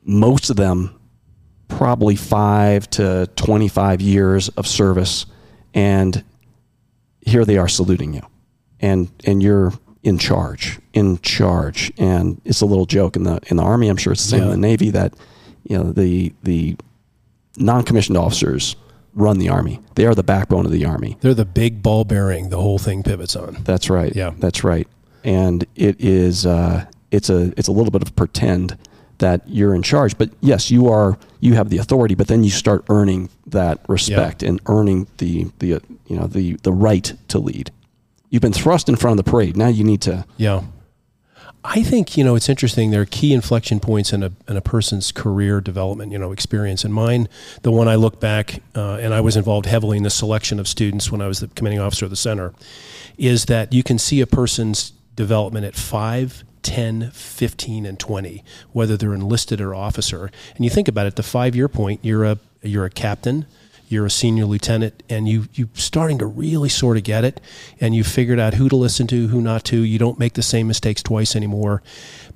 [0.04, 0.94] Most of them
[1.66, 5.26] probably 5 to 25 years of service
[5.74, 6.24] and
[7.20, 8.22] here they are saluting you.
[8.80, 11.92] And and you're in charge, in charge.
[11.96, 14.40] And it's a little joke in the in the army, I'm sure it's the same
[14.40, 14.46] yeah.
[14.46, 15.14] in the navy that
[15.64, 16.76] you know the the
[17.56, 18.76] non-commissioned officers
[19.14, 19.80] run the army.
[19.94, 21.16] They are the backbone of the army.
[21.20, 23.58] They're the big ball bearing the whole thing pivots on.
[23.64, 24.14] That's right.
[24.14, 24.86] Yeah, that's right.
[25.24, 28.76] And it is uh, it's a it's a little bit of pretend
[29.18, 31.18] that you're in charge, but yes, you are.
[31.40, 34.48] You have the authority, but then you start earning that respect yeah.
[34.50, 37.70] and earning the the uh, you know the the right to lead.
[38.30, 39.56] You've been thrust in front of the parade.
[39.56, 40.62] Now you need to yeah
[41.64, 42.90] I think you know it's interesting.
[42.90, 46.84] There are key inflection points in a in a person's career development, you know, experience.
[46.84, 47.28] And mine,
[47.62, 50.68] the one I look back, uh, and I was involved heavily in the selection of
[50.68, 52.54] students when I was the commanding officer of the center,
[53.16, 58.96] is that you can see a person's development at 5, 10, 15, and 20, whether
[58.96, 60.30] they're enlisted or officer.
[60.54, 63.46] And you think about it, the five year point, you're a, you're a captain,
[63.88, 67.40] you're a senior lieutenant, and you, you're starting to really sort of get it.
[67.80, 69.80] And you've figured out who to listen to, who not to.
[69.80, 71.82] You don't make the same mistakes twice anymore.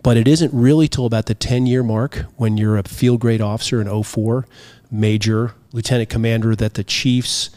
[0.02, 3.40] But it isn't really till about the 10 year mark when you're a field grade
[3.40, 4.46] officer in 04,
[4.90, 7.50] major, lieutenant commander, that the chiefs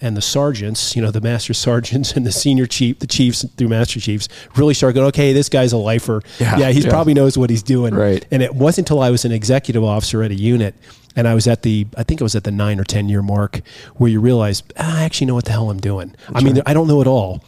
[0.00, 3.68] and the sergeants, you know, the master sergeants and the senior chief, the chiefs through
[3.68, 6.22] master chiefs, really start going, okay, this guy's a lifer.
[6.38, 6.88] Yeah, Yeah, he yeah.
[6.88, 7.94] probably knows what he's doing.
[7.94, 8.24] Right.
[8.30, 10.74] And it wasn't until I was an executive officer at a unit
[11.16, 13.22] and I was at the, I think it was at the nine or 10 year
[13.22, 13.60] mark
[13.96, 16.14] where you realize, ah, I actually know what the hell I'm doing.
[16.34, 17.44] I mean, I don't know it all,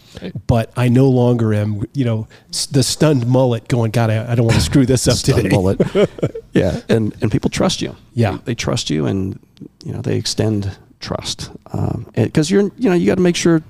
[0.47, 2.27] but I no longer am, you know,
[2.71, 5.49] the stunned mullet going, God, I, I don't want to screw this up Stun today.
[5.49, 5.81] bullet.
[6.53, 7.95] yeah, and and people trust you.
[8.15, 8.33] Yeah.
[8.33, 9.39] they, they trust you, and
[9.85, 11.51] you know they extend trust
[12.15, 13.63] because you're you know you got to make sure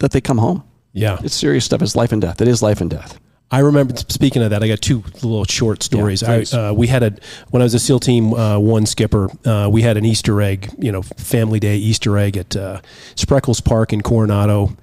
[0.00, 0.64] that they come home.
[0.92, 1.18] Yeah.
[1.22, 1.82] It's serious stuff.
[1.82, 2.40] It's life and death.
[2.40, 3.18] It is life and death.
[3.54, 4.64] I remember speaking of that.
[4.64, 6.24] I got two little short stories.
[6.24, 7.14] I, uh, we had a
[7.50, 9.28] when I was a SEAL Team uh, One skipper.
[9.46, 12.80] Uh, we had an Easter egg, you know, family day Easter egg at uh,
[13.14, 14.76] Spreckels Park in Coronado,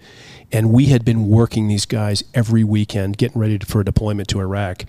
[0.53, 4.39] and we had been working these guys every weekend, getting ready for a deployment to
[4.39, 4.85] Iraq.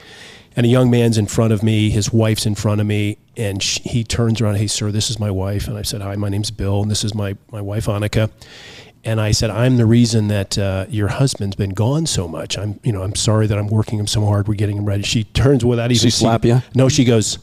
[0.54, 3.60] And a young man's in front of me, his wife's in front of me, and
[3.60, 6.28] she, he turns around, "Hey, sir, this is my wife." And I said, "Hi, my
[6.28, 8.30] name's Bill, and this is my my wife Annika."
[9.04, 12.56] And I said, I'm the reason that uh, your husband's been gone so much.
[12.56, 14.46] I'm, you know, I'm sorry that I'm working him so hard.
[14.46, 15.02] We're getting him ready.
[15.02, 16.60] She turns without even she slap seeing- ya?
[16.74, 17.38] No, she goes,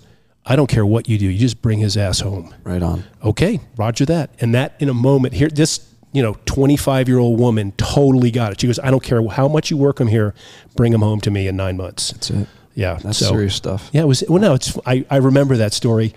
[0.46, 1.26] I don't care what you do.
[1.28, 2.56] You just bring his ass home.
[2.64, 3.04] Right on.
[3.24, 4.30] Okay, Roger that.
[4.40, 8.54] And that in a moment here, this, you know, 25 year old woman totally got
[8.54, 8.62] it.
[8.62, 10.34] She goes, I don't care how much you work him here.
[10.78, 12.12] Bring him home to me in nine months.
[12.12, 12.48] That's it.
[12.74, 13.00] Yeah.
[13.04, 13.90] That's so- serious stuff.
[13.92, 14.24] yeah, it was.
[14.30, 14.78] Well, no, it's.
[14.86, 16.14] I, I remember that story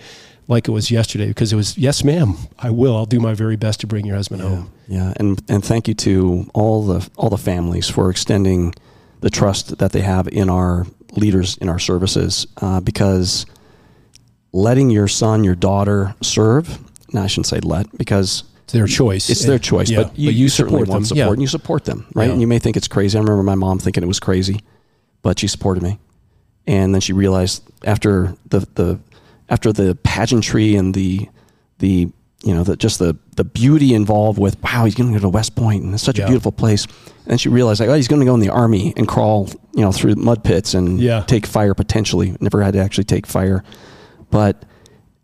[0.53, 1.77] like it was yesterday because it was.
[1.77, 2.37] Yes, ma'am.
[2.59, 2.97] I will.
[2.97, 4.71] I'll do my very best to bring your husband Yeah, home.
[4.89, 8.75] yeah, and and thank you to all the all the families for extending
[9.21, 10.87] the trust that they have in our
[11.17, 13.47] leaders in our services, uh, because
[14.53, 16.79] letting your son, your daughter serve.
[17.13, 19.29] No, I shouldn't say let because It's their choice.
[19.31, 21.33] it's their choice, Yeah, but you, certainly support want support Yeah.
[21.33, 22.31] and you support them, right?
[22.31, 23.19] And you may think it's crazy.
[23.19, 24.61] I remember my mom thinking it was crazy,
[25.23, 25.99] but she supported me,
[26.67, 28.99] and then she realized after the the
[29.49, 31.29] after the pageantry and the
[31.79, 32.09] the
[32.45, 35.29] you know the just the the beauty involved with wow he's going to go to
[35.29, 36.25] West Point and it's such Yeah.
[36.25, 36.87] a beautiful place,
[37.27, 39.83] and she realized like oh he's going to go in the army and crawl you
[39.83, 41.23] know through mud pits and Yeah.
[41.27, 42.37] take fire potentially.
[42.41, 43.63] Never had to actually take fire,
[44.31, 44.65] but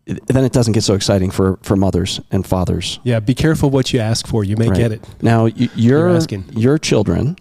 [0.05, 3.93] then it doesn't get so exciting for for mothers and fathers Yeah, be careful what
[3.93, 4.43] you ask for.
[4.43, 4.77] You may Right.
[4.77, 5.05] get it.
[5.21, 6.45] Now, y- your You're asking.
[6.55, 7.35] your children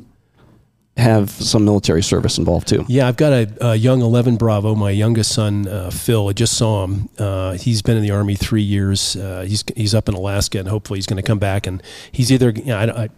[0.98, 2.84] have some military service involved too.
[2.88, 4.74] Yeah, I've got a, a young 11 Bravo.
[4.74, 7.08] My youngest son, uh, Phil, I just saw him.
[7.18, 9.14] Uh, he's been in the Army three years.
[9.16, 11.66] Uh, he's he's up in Alaska, and hopefully he's going to come back.
[11.66, 11.82] And
[12.12, 13.08] he's either you know, I, I,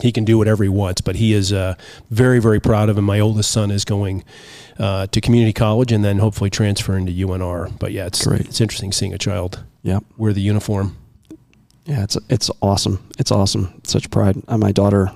[0.00, 1.74] he- can do whatever he wants, but he is uh,
[2.10, 3.04] very very proud of him.
[3.04, 4.24] My oldest son is going
[4.78, 7.78] uh, to community college, and then hopefully transferring to UNR.
[7.78, 8.40] But yeah, it's Great.
[8.42, 10.04] it's interesting seeing a child Yep.
[10.16, 10.96] wear the uniform.
[11.84, 12.98] Yeah, it's it's awesome.
[13.18, 13.80] It's awesome.
[13.84, 14.40] Such pride.
[14.48, 15.10] Uh, my daughter,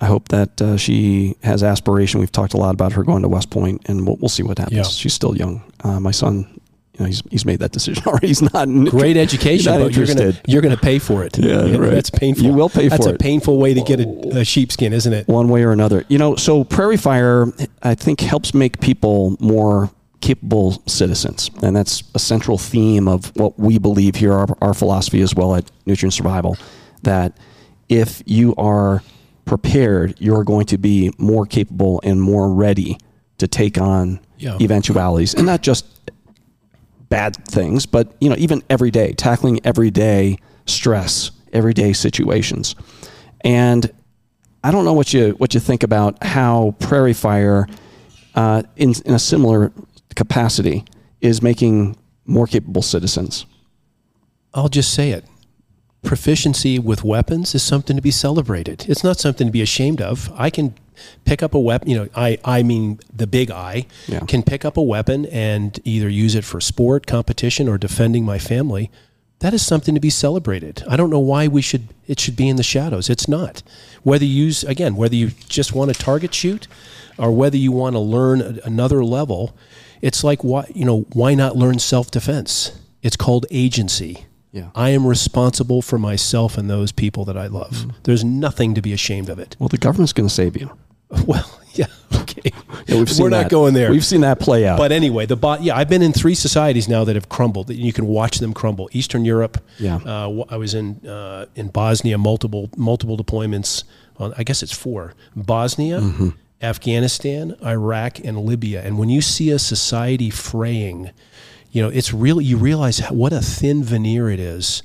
[0.00, 2.20] I hope that uh, she has aspiration.
[2.20, 4.58] We've talked a lot about her going to West Point, and we'll, we'll see what
[4.58, 4.76] happens.
[4.76, 4.82] Yeah.
[4.84, 5.62] She's still young.
[5.84, 6.46] Uh, my son,
[6.94, 8.28] you know, he's he's made that decision already.
[8.28, 11.38] He's not Great education, Not but you're gonna you're gonna pay for it.
[11.38, 11.90] Yeah, right.
[11.90, 12.44] that's painful.
[12.44, 13.12] You will pay That's for it.
[13.12, 15.28] That's a painful way to get a, a sheepskin, isn't it?
[15.28, 16.04] one way or another.
[16.08, 17.46] You know, so Prairie Fire,
[17.82, 19.90] I think, helps make people more
[20.22, 25.20] capable citizens, and that's a central theme of what we believe here, our, our philosophy
[25.20, 26.56] as well at Nutrient Survival,
[27.02, 27.36] that
[27.88, 29.02] if you are
[29.44, 32.98] prepared, you're going to be more capable and more ready
[33.38, 34.56] to take on Yeah.
[34.60, 35.86] eventualities, and not just
[37.08, 42.74] bad things, but you know, even every day, tackling everyday stress, everyday situations.
[43.42, 43.90] And
[44.62, 47.66] I don't know what you what you think about how Prairie Fire,
[48.34, 49.72] uh, in in a similar
[50.14, 50.84] capacity,
[51.20, 53.46] is making more capable citizens.
[54.54, 55.24] I'll just say it.
[56.02, 58.86] Proficiency with weapons is something to be celebrated.
[58.88, 60.30] It's not something to be ashamed of.
[60.34, 60.74] I can
[61.24, 64.20] pick up a weapon, you know, I, I mean the big I Yeah.
[64.20, 68.38] can pick up a weapon and either use it for sport, competition, or defending my
[68.38, 68.90] family.
[69.40, 70.82] That is something to be celebrated.
[70.88, 73.08] I don't know why we should it should be in the shadows.
[73.08, 73.62] It's not.
[74.02, 76.66] Whether you use again, whether you just want to target shoot
[77.18, 79.56] or whether you want to learn another level,
[80.02, 82.72] it's like why you know, why not learn self-defense?
[83.02, 84.26] It's called agency.
[84.52, 84.70] Yeah.
[84.74, 87.70] I am responsible for myself and those people that I love.
[87.70, 87.90] Mm-hmm.
[88.02, 89.54] There's nothing to be ashamed of it.
[89.58, 90.70] Well, the government's going to save you.
[91.26, 92.52] Well, yeah, okay.
[92.86, 93.90] Yeah, we've seen We're not going there.
[93.90, 94.78] We've seen that play out.
[94.78, 95.60] But anyway, the bot.
[95.60, 97.66] Yeah, I've been in three societies now that have crumbled.
[97.66, 98.88] That you can watch them crumble.
[98.92, 99.58] Eastern Europe.
[99.80, 99.96] Yeah.
[99.96, 103.82] Uh, I was in uh, in Bosnia, multiple multiple deployments.
[104.18, 105.14] On, I guess it's four.
[105.34, 106.28] Bosnia, Mm-hmm.
[106.62, 108.82] Afghanistan, Iraq, and Libya.
[108.82, 111.10] And when you see a society fraying,
[111.70, 114.82] you know, it's really, you realize what a thin veneer it is.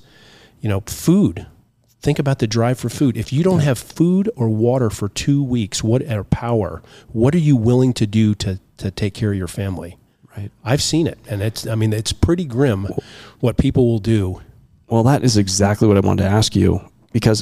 [0.62, 1.48] You know, food.
[2.02, 3.17] Think about the drive for food.
[3.17, 7.39] If you don't have food or water for two weeks, what or power, what are
[7.39, 9.98] you willing to do to, to take care of your family?
[10.38, 10.52] Right.
[10.63, 11.65] I've seen it, and it's.
[11.65, 12.88] I mean, it's pretty grim
[13.39, 14.41] what people will do.
[14.88, 16.82] Well, that is exactly what I wanted to ask you
[17.13, 17.41] because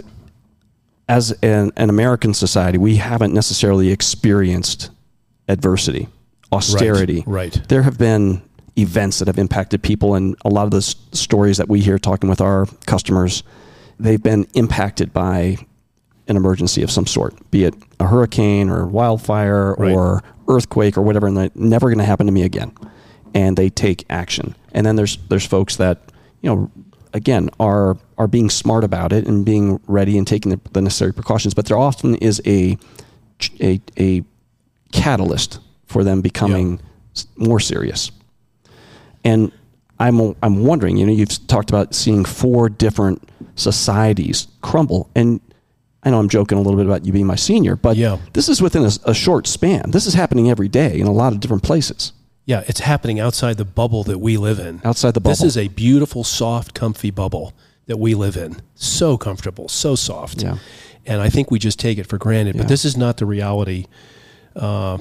[1.09, 4.91] as an, an American society, we haven't necessarily experienced
[5.47, 6.07] adversity,
[6.51, 7.23] austerity.
[7.25, 7.59] Right.
[7.67, 8.41] There have been
[8.77, 11.99] events that have impacted people, and a lot of the s- stories that we hear
[11.99, 13.43] talking with our customers,
[13.99, 15.57] they've been impacted by
[16.27, 19.91] an emergency of some sort, be it a hurricane or wildfire Right.
[19.93, 22.71] or earthquake or whatever, and they're never going to happen to me again.
[23.35, 24.55] And they take action.
[24.73, 25.99] And then there's there's folks that
[26.41, 26.71] you know
[27.13, 31.13] again are are being smart about it and being ready and taking the, the necessary
[31.13, 31.53] precautions.
[31.53, 32.77] But there often is a
[33.59, 34.23] a, a
[34.91, 36.79] catalyst for them becoming
[37.35, 38.11] more serious.
[39.23, 39.51] And
[39.99, 45.39] I'm I'm wondering, you know, you've talked about seeing four different societies crumble, and
[46.03, 48.17] I know I'm joking a little bit about you being my senior, but Yeah.
[48.33, 49.91] this is within a, a short span.
[49.91, 52.11] This is happening every day in a lot of different places
[52.45, 54.81] Yeah, it's happening outside the bubble that we live in.
[54.83, 55.31] outside the bubble.
[55.31, 57.53] This is a beautiful, soft, comfy bubble
[57.85, 58.57] that we live in.
[58.75, 60.41] So comfortable, so soft.
[60.43, 60.57] Yeah.
[61.05, 62.55] And I think we just take it for granted.
[62.55, 62.61] Yeah.
[62.63, 63.85] But this is not the reality.
[64.55, 64.97] Uh,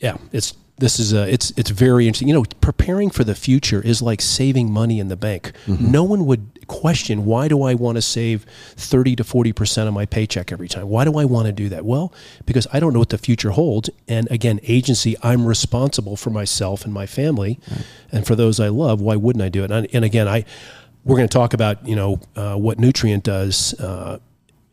[0.00, 2.28] yeah, it's this is a, it's it's very interesting.
[2.28, 5.52] You know, preparing for the future is like saving money in the bank.
[5.66, 5.90] Mm-hmm.
[5.90, 9.94] No one would question why do I want to save thirty to forty percent of
[9.94, 10.88] my paycheck every time?
[10.88, 11.84] Why do I want to do that?
[11.84, 12.12] Well,
[12.46, 13.90] because I don't know what the future holds.
[14.08, 17.60] And again, agency, I'm responsible for myself and my family,
[18.10, 19.00] and for those I love.
[19.00, 19.70] Why wouldn't I do it?
[19.70, 20.44] And, and again, I
[21.04, 23.78] we're going to talk about you know uh, what nutrient does.
[23.78, 24.18] Uh,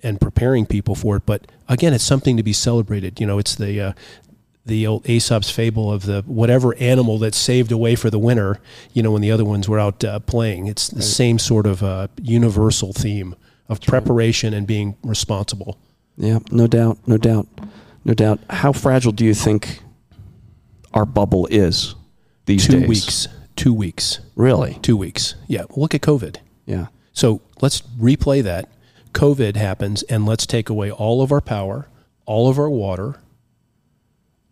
[0.03, 3.19] and preparing people for it, but again, it's something to be celebrated.
[3.19, 3.93] You know, it's the uh,
[4.67, 8.59] the old Aesop's fable of the whatever animal that's saved away for the winter,
[8.93, 10.67] you know, when the other ones were out uh, playing.
[10.67, 13.35] It's the same sort of uh, universal theme
[13.69, 15.77] of preparation and being responsible.
[16.17, 17.47] yeah, no doubt, no doubt,
[18.05, 18.39] no doubt.
[18.49, 19.79] How fragile do you think
[20.93, 21.95] our bubble is
[22.45, 22.87] these Two days?
[22.89, 23.27] weeks.
[23.55, 24.19] Two weeks.
[24.35, 24.77] Really?
[24.81, 25.35] Two weeks.
[25.47, 25.63] Yeah.
[25.75, 26.37] Look at COVID.
[26.65, 26.87] Yeah.
[27.11, 28.69] So let's replay that.
[29.13, 31.87] COVID happens, and let's take away all of our power,
[32.25, 33.15] all of our water.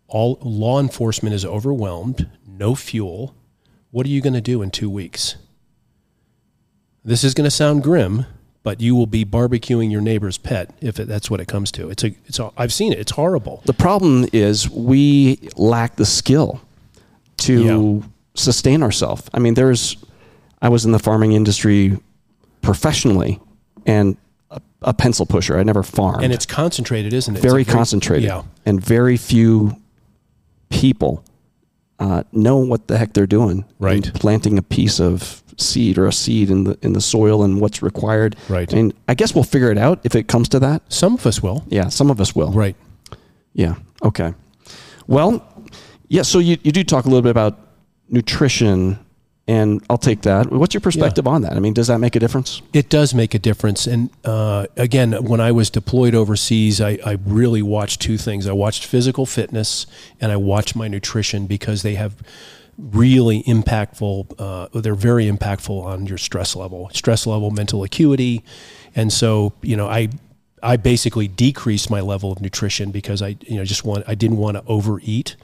[0.08, 2.28] All law enforcement is overwhelmed.
[2.46, 3.34] No fuel.
[3.90, 5.36] What are you going to do in two weeks?
[7.04, 8.26] This is going to sound grim,
[8.62, 11.88] but you will be barbecuing your neighbor's pet if it, that's what it comes to.
[11.88, 12.14] It's a.
[12.26, 12.38] It's.
[12.38, 12.98] A, I've seen it.
[12.98, 13.62] It's horrible.
[13.64, 16.60] The problem is we lack the skill
[17.38, 17.62] to
[18.00, 18.06] Yeah.
[18.34, 19.22] sustain ourselves.
[19.34, 19.96] I mean, there's,
[20.62, 21.98] I was in the farming industry
[22.60, 23.40] professionally
[23.86, 24.16] and
[24.50, 25.58] a, a pencil pusher.
[25.58, 26.24] I never farmed.
[26.24, 27.38] And it's concentrated, isn't it?
[27.38, 28.24] It's very, concentrated.
[28.28, 28.42] Yeah.
[28.64, 29.76] And very few
[30.68, 31.24] people
[31.98, 33.64] uh, know what the heck they're doing.
[33.78, 34.06] Right.
[34.06, 37.60] in planting a piece of seed or a seed in the in the soil and
[37.60, 38.36] what's required.
[38.48, 38.70] Right.
[38.72, 40.82] I mean, I guess we'll figure it out if it comes to that.
[40.92, 41.64] Some of us will.
[41.68, 42.52] Yeah, some of us will.
[42.52, 42.76] Right.
[43.54, 43.76] Yeah.
[44.02, 44.34] Okay.
[45.06, 45.46] Well,
[46.08, 46.22] yeah.
[46.22, 47.58] So you, you do talk a little bit about
[48.08, 48.98] nutrition,
[49.48, 50.50] and I'll take that.
[50.50, 51.52] What's your perspective on that?
[51.52, 52.62] I mean, does that make a difference?
[52.72, 53.86] It does make a difference.
[53.86, 58.48] And uh, again, when I was deployed overseas, I, I really watched two things.
[58.48, 59.86] I watched physical fitness
[60.20, 62.16] and I watched my nutrition because they have
[62.76, 68.42] really impactful, uh, they're very impactful on your stress level, stress level, mental acuity.
[68.96, 70.08] And so, you know, I,
[70.62, 74.38] I basically decreased my level of nutrition because I, you know, just want, I didn't
[74.38, 75.36] want to overeat.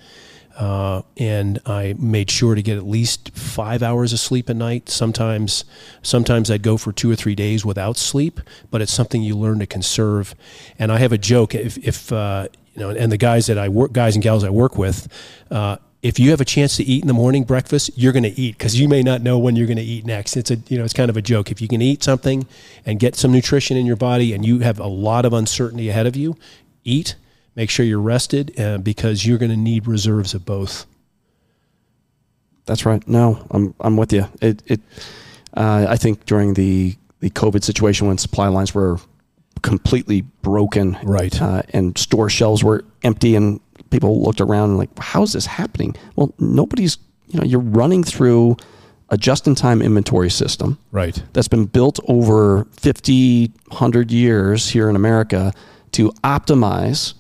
[0.57, 4.89] Uh, and I made sure to get at least five hours of sleep a night.
[4.89, 5.65] Sometimes,
[6.03, 9.61] sometimes I'd go for two or three days without sleep, but it's something you learn
[9.61, 10.35] to conserve.
[10.79, 13.69] And I have a joke: if, if uh, you know, and the guys that I
[13.69, 15.09] work, guys and gals I work with,
[15.51, 18.41] uh, if you have a chance to eat in the morning breakfast, you're going to
[18.41, 20.37] eat because you may not know when you're going to eat next.
[20.37, 21.51] It's a you know, it's kind of a joke.
[21.51, 22.47] If you can eat something
[22.85, 26.07] and get some nutrition in your body, and you have a lot of uncertainty ahead
[26.07, 26.37] of you,
[26.85, 27.15] eat.
[27.55, 30.87] Make sure you're rested uh, because you're going to need reserves of both.
[32.67, 33.07] That's right.
[33.09, 34.27] No, I'm I'm with you.
[34.41, 34.81] It it
[35.57, 38.99] uh, I think during the the COVID situation when supply lines were
[39.63, 41.41] completely broken, Right.
[41.41, 45.47] uh, and store shelves were empty, and people looked around and like, how is this
[45.47, 45.95] happening?
[46.17, 46.99] Well, nobody's
[47.29, 48.57] you know you're running through
[49.11, 51.23] a just-in-time inventory system Right.
[51.35, 55.53] that's been built over 50 100 years here in america
[55.93, 57.13] to optimize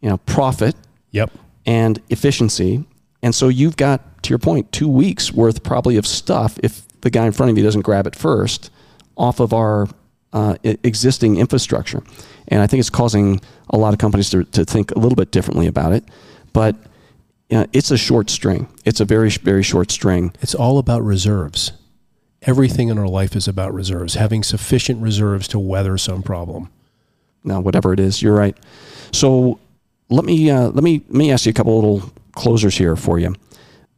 [0.00, 0.76] you know profit
[1.12, 1.30] Yep.
[1.66, 2.84] and efficiency
[3.22, 7.10] and so you've got to your point two weeks worth probably of stuff if the
[7.10, 8.70] guy in front of you doesn't grab it first
[9.16, 9.88] off of our
[10.32, 12.02] uh, existing infrastructure.
[12.48, 15.30] And I think it's causing a lot of companies to, to think a little bit
[15.30, 16.04] differently about it.
[16.52, 16.76] But
[17.50, 18.68] uh, it's a short string.
[18.84, 20.32] It's a very, very short string.
[20.40, 21.72] It's all about reserves.
[22.42, 26.70] Everything in our life is about reserves, having sufficient reserves to weather some problem.
[27.44, 28.56] Now, whatever it is, you're right.
[29.12, 29.58] So
[30.10, 33.18] let me uh, let me let me ask you a couple little closers here for
[33.18, 33.34] you.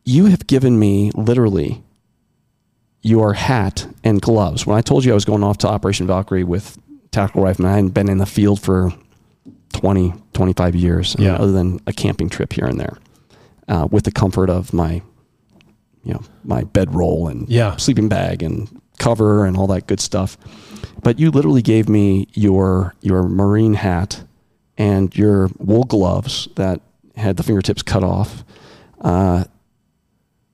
[0.04, 1.82] You have given me literally
[3.02, 4.66] your hat and gloves.
[4.66, 6.78] When I told you I was going off to Operation Valkyrie with
[7.10, 8.92] tactical rifleman, I hadn't been in the field for
[9.72, 11.34] 20, 25 years, Yeah.
[11.34, 12.96] other than a camping trip here and there,
[13.68, 15.02] uh, with the comfort of my,
[16.04, 17.76] you know, my bedroll and Yeah.
[17.76, 20.36] sleeping bag and cover and all that good stuff.
[21.02, 24.22] But you literally gave me your your marine hat
[24.78, 26.80] and your wool gloves that
[27.16, 28.44] had the fingertips cut off.
[29.00, 29.44] Uh,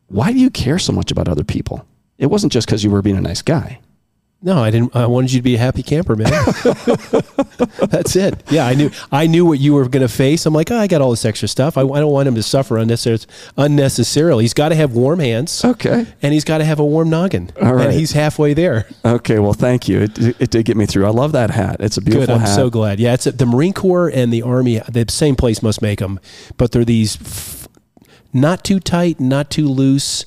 [0.09, 1.87] why do you care so much about other people?
[2.17, 3.81] It wasn't just because you were being a nice guy.
[4.41, 4.95] No, I didn't.
[4.95, 6.31] I wanted you to be a happy camper, man.
[7.91, 8.41] That's it.
[8.51, 8.91] Yeah, I knew.
[9.11, 10.47] I knew what you were going to face.
[10.47, 11.77] I'm like, oh, I got all this extra stuff.
[11.77, 13.25] I, I don't want him to suffer unnecessarily.
[13.57, 16.07] Unnecessarily, he's got to have warm hands, Okay.
[16.23, 17.51] and he's got to have a warm noggin.
[17.61, 17.87] All right.
[17.89, 18.87] And he's halfway there.
[19.05, 19.41] Okay.
[19.41, 20.03] Well, thank you.
[20.03, 21.07] It, it did get me through.
[21.07, 21.79] I love that hat.
[21.81, 22.35] It's a beautiful Good.
[22.35, 22.55] I'm hat.
[22.55, 23.01] so glad.
[23.01, 24.79] Yeah, it's the Marine Corps and the Army.
[24.89, 26.21] The same place must make them,
[26.57, 27.69] but they're these f-
[28.33, 30.27] not too tight, not too loose.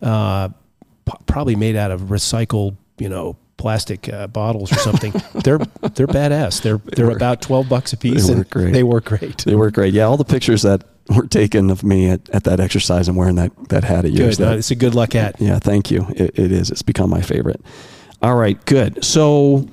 [0.00, 0.48] Uh,
[1.04, 5.12] p- probably made out of recycled, you know, plastic uh, bottles or something.
[5.44, 5.58] they're
[5.94, 6.60] they're badass.
[6.62, 8.26] They're they're work- about twelve bucks a piece.
[8.26, 8.72] they and work great.
[8.72, 9.38] They work great.
[9.44, 9.94] They were great.
[9.94, 10.82] Yeah, all the pictures that
[11.16, 14.36] were taken of me at, at that exercise and wearing that, that hat of yours.
[14.36, 14.44] Good.
[14.46, 15.36] that- Uh, it's a good luck hat.
[15.38, 16.06] Yeah, thank you.
[16.10, 16.70] It, it is.
[16.70, 17.60] It's become my favorite.
[18.20, 19.04] All right, good.
[19.04, 19.68] So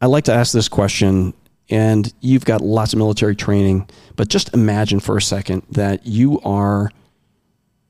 [0.00, 1.32] I like to ask this question,
[1.70, 6.40] and you've got lots of military training, but just imagine for a second that you
[6.42, 6.90] are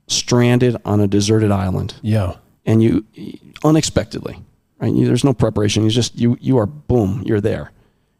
[0.09, 2.35] stranded on a deserted island Yeah.
[2.67, 3.05] and you
[3.65, 4.37] unexpectedly,
[4.83, 4.93] right?
[4.95, 5.85] There's no preparation.
[5.85, 7.71] You just you you are boom, you're there.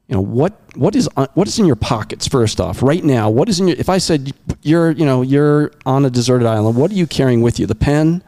[0.09, 3.29] You know what What is what is in your pockets first off right now?
[3.29, 3.77] What is in your?
[3.79, 4.33] If I said
[4.63, 7.67] you're you know you're on a deserted island, what are you carrying with you?
[7.67, 8.23] The pen,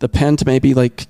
[0.00, 1.06] the pen to maybe like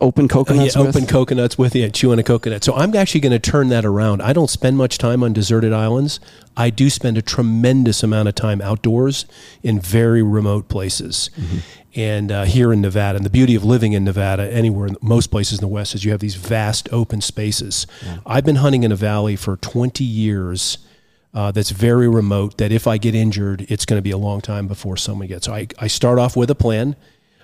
[0.00, 0.74] open Uh, coconuts.
[0.76, 0.96] yeah, with?
[0.96, 2.62] open coconuts with you chewing a coconut.
[2.64, 4.22] So I'm actually going to turn that around.
[4.22, 6.20] I don't spend much time on deserted islands.
[6.56, 9.26] I do spend a tremendous amount of time outdoors
[9.62, 11.30] in very remote places.
[11.96, 15.28] And uh, here in Nevada, and the beauty of living in Nevada, anywhere, in most
[15.32, 17.86] places in the West, is you have these vast open spaces.
[18.24, 20.78] I've been hunting in a valley for 20 years.
[21.34, 22.58] Uh, that's very remote.
[22.58, 25.46] That if I get injured, it's going to be a long time before someone gets.
[25.46, 26.94] So I, I start off with a plan.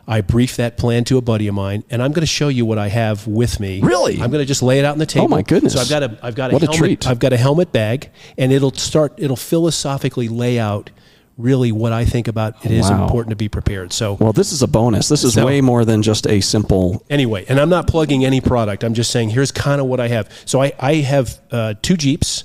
[0.07, 2.67] I brief that plan to a buddy of mine, and I'm going to show you
[2.67, 3.81] what I have with me.
[3.81, 4.15] Really?
[4.21, 5.25] I'm going to just lay it out on the table.
[5.27, 5.73] Oh my goodness.
[5.75, 6.79] So I've got a I've got a What a helmet.
[6.79, 7.07] treat.
[7.07, 9.15] I've got a helmet bag, and it'll start.
[9.17, 10.91] It'll philosophically lay out
[11.37, 12.65] really what I think about.
[12.65, 13.03] It is Wow.
[13.03, 13.93] important to be prepared.
[13.93, 15.09] So well, this is a bonus.
[15.09, 17.03] This is So- way more than just a simple.
[17.11, 18.85] anyway, and I'm not plugging any product.
[18.85, 20.29] I'm just saying here's kind of what I have.
[20.45, 22.45] So I, I have uh, two Jeeps.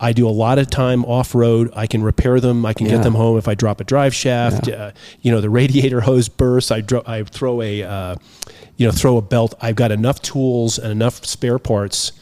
[0.00, 1.70] I do a lot of time off road.
[1.74, 2.66] I can repair them.
[2.66, 2.96] I can Yeah.
[2.96, 4.66] get them home if I drop a drive shaft.
[4.68, 4.74] Yeah.
[4.74, 4.90] Uh,
[5.22, 6.70] you know, the radiator hose bursts.
[6.70, 8.16] I, dro- I throw a, uh,
[8.76, 9.54] you know, throw a belt.
[9.60, 12.12] I've got enough tools and enough spare parts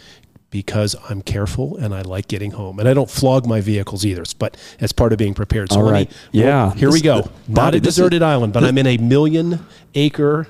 [0.51, 2.79] because I'm careful and I like getting home.
[2.79, 4.25] And I don't flog my vehicles either.
[4.39, 5.73] But that's part of being prepared.
[5.73, 6.11] So All let me- right.
[6.31, 6.75] Yeah.
[6.75, 7.23] here we go.
[7.23, 9.61] th- Not Bobby, a this is- deserted island, but I'm in a million
[9.95, 10.47] acre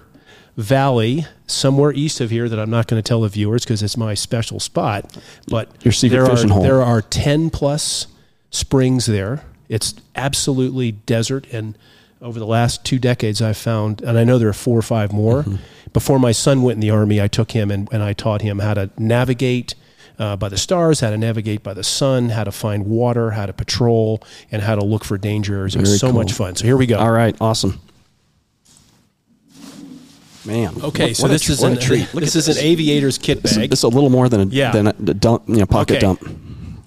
[0.57, 3.97] valley somewhere east of here that I'm not going to tell the viewers because it's
[3.97, 5.17] my special spot.
[5.49, 6.63] But Your secret there fishing are hole.
[6.63, 8.07] there are ten plus
[8.51, 9.45] springs there.
[9.69, 11.77] It's absolutely desert, and
[12.21, 15.13] over the last two decades, I've found, and I know there are four or five
[15.13, 15.43] more.
[15.43, 15.57] Mm-hmm.
[15.93, 18.59] Before my son went in the army, I took him and, and I taught him
[18.61, 19.75] how to navigate.
[20.19, 23.47] Uh, by the stars, how to navigate by the sun, how to find water, how
[23.47, 24.23] to patrol,
[24.53, 25.75] and how to look for dangers.
[25.75, 26.19] It was Very so cool.
[26.21, 26.55] much fun.
[26.55, 26.99] So here we go.
[26.99, 27.81] All right, awesome.
[30.45, 30.75] Man.
[30.83, 31.77] Okay, what- so what this tr- is an a
[32.21, 33.71] this at is an aviator's kit This bag.
[33.71, 34.73] This is a little more than a Yeah.
[34.73, 36.01] than a dump, you know, pocket Okay.
[36.01, 36.21] dump.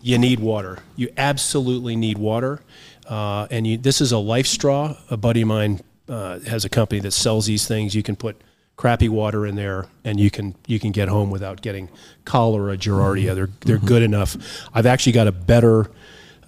[0.01, 0.80] you need water.
[0.95, 2.62] You absolutely need water,
[3.10, 4.95] uh, and you, this is a LifeStraw.
[5.10, 7.95] A buddy of mine uh, has a company that sells these things.
[7.95, 8.39] You can put
[8.78, 11.89] crappy water in there, and you can you can get home without getting
[12.26, 13.34] cholera, giardia.
[13.34, 14.38] They're they're good enough.
[14.74, 15.89] I've actually got a better.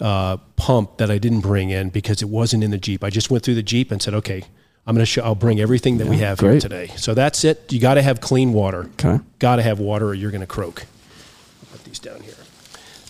[0.00, 3.02] Uh, pump that I didn't bring in because it wasn't in the Jeep.
[3.02, 4.44] I just went through the Jeep and said, "Okay,
[4.88, 5.22] I'm going to show.
[5.22, 7.72] I'll bring everything that we have here today." So that's it.
[7.72, 8.90] You got to have clean water.
[8.94, 9.22] Okay.
[9.38, 10.86] Got to have water, or you're going to croak.
[11.62, 12.34] I'll put these down here.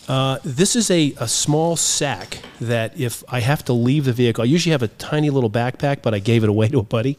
[0.08, 4.42] Uh, this is a, a small sack that if I have to leave the vehicle,
[4.42, 7.18] I usually have a tiny little backpack, but I gave it away to a buddy.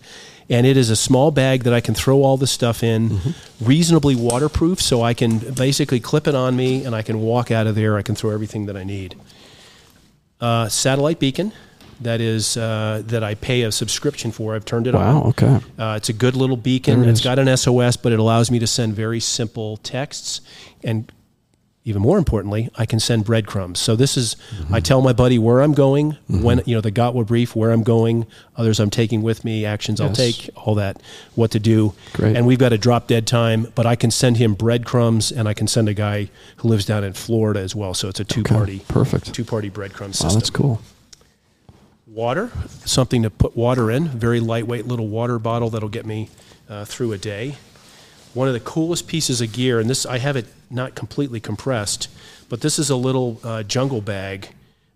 [0.49, 3.19] And it is a small bag that I can throw all the stuff in,
[3.61, 7.67] reasonably waterproof, so I can basically clip it on me and I can walk out
[7.67, 7.97] of there.
[7.97, 9.15] I can throw everything that I need.
[10.41, 11.53] Uh, satellite beacon.
[12.01, 14.55] That is uh, that I pay a subscription for.
[14.55, 15.01] I've turned it on.
[15.15, 15.23] Wow.
[15.29, 15.59] Okay.
[15.77, 17.01] Uh, it's a good little beacon.
[17.01, 20.41] There it's got an SOS, but it allows me to send very simple texts
[20.83, 21.11] and
[21.85, 23.79] even more importantly, I can send breadcrumbs.
[23.79, 24.75] So this is, Mm-hmm.
[24.75, 27.81] I tell my buddy where I'm going, when you know the GOTWA brief, where I'm
[27.83, 28.27] going,
[28.57, 31.01] others I'm taking with me, actions I'll take, all that,
[31.35, 31.95] what to do.
[32.13, 32.35] Great.
[32.35, 35.53] And we've got a drop dead time, but I can send him breadcrumbs, and I
[35.55, 37.93] can send a guy who lives down in Florida as well.
[37.95, 39.33] So it's a two party, Perfect.
[39.33, 40.33] two party breadcrumb Wow, system.
[40.33, 40.81] that's cool.
[42.11, 42.51] Water,
[42.85, 44.07] something to put water in.
[44.07, 46.29] Very lightweight little water bottle that'll get me
[46.67, 47.57] uh, through a day.
[48.33, 52.09] One of the coolest pieces of gear, and this I have it not completely compressed,
[52.49, 54.49] but this is a little uh, jungle bag.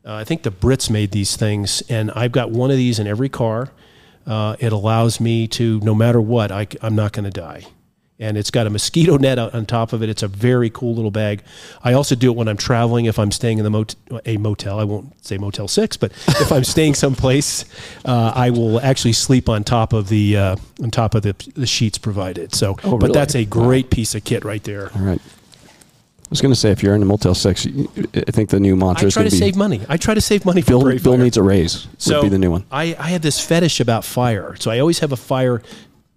[0.03, 3.05] Uh, I think the Brits made these things, and I've got one of these in
[3.05, 3.72] every car.
[4.26, 7.66] Uh, it allows me to, no matter what, I, am not going to die.
[8.20, 10.09] And it's got a mosquito net on top of it.
[10.09, 11.41] It's a very cool little bag.
[11.84, 13.05] I also do it when I'm traveling.
[13.05, 13.95] If I'm staying in the mot-
[14.26, 17.66] a motel, I won't say Motel Six, but if I'm staying someplace,
[18.05, 21.66] uh, I will actually sleep on top of the uh, on top of the, the
[21.68, 22.53] sheets provided.
[22.53, 24.91] So, Oh, but that's a great piece of kit right there.
[24.95, 25.20] All right.
[25.20, 28.76] I was going to say, if you're in a Motel Six, I think the new
[28.76, 29.82] mantra is going to to be save money.
[29.88, 30.97] I try to save money Bill.
[30.97, 31.88] Bill needs a raise.
[31.99, 32.66] So would be the new one.
[32.72, 34.55] I, I have this fetish about fire.
[34.57, 35.61] So I always have a fire,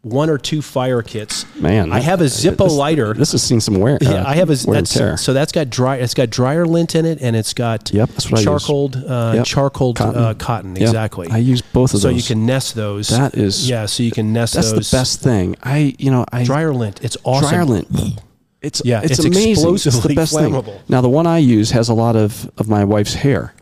[0.07, 1.45] one or two fire kits.
[1.57, 3.13] Man, I have a Zippo this, lighter.
[3.13, 3.99] This has seen some wear.
[4.01, 5.97] yeah, uh, I have a that's, so that's got dry.
[5.97, 8.45] It's got dryer lint in it, and it's got Yep, that's what I use.
[8.45, 9.45] charcoal uh, Yep.
[9.45, 10.15] charcoal Cotton.
[10.15, 10.25] cotton.
[10.29, 10.83] Uh, cotton Yep.
[10.83, 11.29] exactly.
[11.31, 12.25] I use both of so those.
[12.25, 13.09] So you can nest those.
[13.09, 13.87] That is- yeah.
[13.87, 14.91] So you can nest That's those.
[14.91, 15.57] the best thing.
[15.63, 17.01] I, you know, I dryer lint.
[17.03, 17.49] It's awesome.
[17.51, 17.89] dryer lint.
[18.63, 19.75] It's Yeah, it's, it's amazing.
[19.75, 20.65] It's the best flammable.
[20.65, 20.81] thing.
[20.89, 23.55] Now the one I use has a lot of of my wife's hair,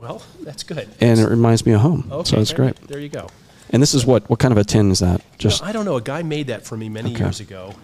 [0.00, 0.88] Well, that's good.
[1.00, 2.08] and it reminds me of home.
[2.10, 2.76] okay, so it's great.
[2.86, 3.28] There you go.
[3.70, 5.20] And this is what what kind of a tin is that?
[5.38, 5.96] Just Now, I don't know.
[5.96, 7.24] A guy made that for me many Okay.
[7.24, 7.74] years ago.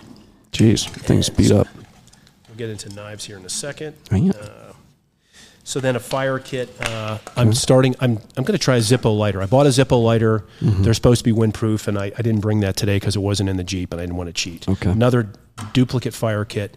[0.52, 1.66] Jeez, things beat up.
[2.48, 3.94] We'll get into knives here in a second.
[4.10, 4.32] Man.
[5.64, 6.68] So then a fire kit.
[6.80, 7.94] Uh, I'm starting.
[8.00, 9.40] I'm I'm going to try a Zippo lighter.
[9.40, 10.44] I bought a Zippo lighter.
[10.60, 10.82] Mm-hmm.
[10.82, 13.48] They're supposed to be windproof, and I, I didn't bring that today because it wasn't
[13.48, 14.68] in the Jeep, and I didn't want to cheat.
[14.68, 14.90] Okay.
[14.90, 15.32] Another
[15.72, 16.76] duplicate fire kit,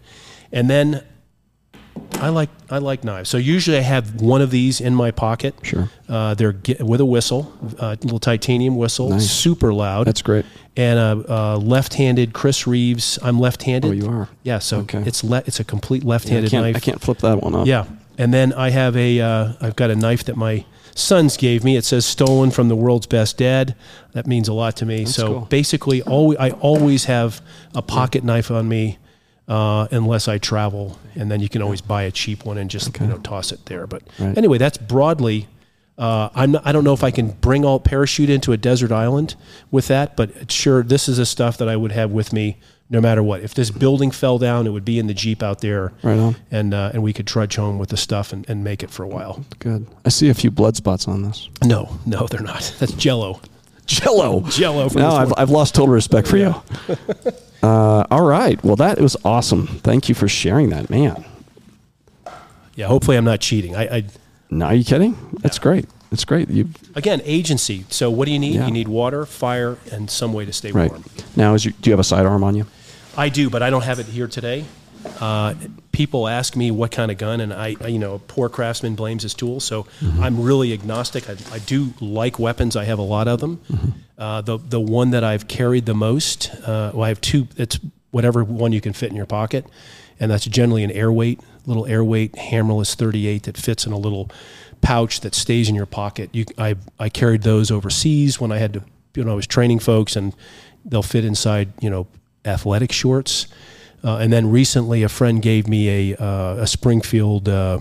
[0.51, 1.03] and then
[2.13, 3.29] I like I like knives.
[3.29, 5.53] So usually I have one of these in my pocket.
[5.63, 5.89] Sure.
[6.09, 9.29] Uh, they're ge- with a whistle, uh, little titanium whistle, Nice.
[9.29, 10.07] super loud.
[10.07, 10.45] That's great.
[10.77, 13.19] and a, a left-handed Chris Reeves.
[13.21, 13.87] I'm left-handed.
[13.89, 14.29] Oh, you are?
[14.43, 14.59] Yeah.
[14.59, 15.03] So Okay.
[15.05, 16.75] it's le- it's a complete left-handed can't knife.
[16.75, 17.67] I can't flip that one up.
[17.67, 17.85] Yeah,
[18.17, 20.65] and then I have a uh, I've got a knife that my
[20.95, 21.75] sons gave me.
[21.75, 23.75] It says "stolen from the world's best dad."
[24.13, 25.05] That means a lot to me.
[25.05, 25.39] so cool.
[25.49, 27.41] basically, always, I always have
[27.73, 28.97] a pocket knife on me.
[29.47, 32.99] Uh, unless I travel, and then you can always buy a cheap one and just
[32.99, 33.85] you know toss it there.
[33.85, 34.35] But Right.
[34.35, 35.47] anyway, that's broadly.
[35.99, 38.91] Uh, I'm not, I don't know if I can bring all parachute into a desert
[38.91, 39.35] island
[39.71, 42.57] with that, but sure, this is the stuff that I would have with me
[42.89, 43.41] no matter what.
[43.41, 46.35] If this building fell down, it would be in the jeep out there, Right on.
[46.49, 49.03] and uh, and we could trudge home with the stuff and, and make it for
[49.03, 49.45] a while.
[49.59, 49.85] Good.
[50.03, 51.49] I see a few blood spots on this.
[51.63, 52.73] No, no, they're not.
[52.79, 53.41] That's Jello.
[53.85, 54.41] Jello.
[54.49, 54.89] Jello.
[54.89, 55.33] From No, I've.
[55.37, 56.55] I've lost total respect for you.
[57.63, 58.63] Uh, all right.
[58.63, 59.65] Well, that was awesome.
[59.65, 61.25] Thank you for sharing that, man.
[62.75, 62.85] yeah.
[62.85, 63.75] Hopefully, I'm not cheating.
[63.75, 64.03] I, I
[64.51, 65.17] No, are you kidding?
[65.41, 65.87] That's great.
[66.11, 66.47] That's great.
[66.49, 67.85] You again agency.
[67.89, 68.55] So what do you need?
[68.55, 68.67] Yeah.
[68.67, 71.05] You need water, fire, and some way to stay right warm.
[71.35, 71.55] now?
[71.55, 72.67] Is you, do you have a sidearm on you?
[73.17, 74.65] I do, but I don't have it here today.
[75.19, 75.53] Uh,
[75.91, 78.95] people ask me what kind of gun, and I, I- you know, a poor craftsman
[78.95, 79.59] blames his tool.
[79.59, 79.87] So
[80.19, 81.29] I'm really agnostic.
[81.29, 82.75] I, I do like weapons.
[82.75, 83.61] I have a lot of them.
[84.17, 87.47] Uh, the the one that I've carried the most, uh, well, I have two.
[87.57, 87.79] It's
[88.11, 89.65] whatever one you can fit in your pocket,
[90.19, 94.29] and that's generally an airweight, little airweight hammerless 38 that fits in a little
[94.81, 96.29] pouch that stays in your pocket.
[96.33, 98.83] You, I I carried those overseas when I had to,
[99.15, 100.33] you know, I was training folks, and
[100.85, 102.07] they'll fit inside, you know,
[102.45, 103.47] athletic shorts.
[104.05, 107.79] Uh, and then recently, a friend gave me a, uh, a Springfield uh,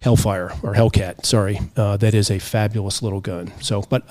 [0.00, 3.52] Hellfire or Hellcat, sorry, uh, that is a fabulous little gun.
[3.60, 4.02] So, but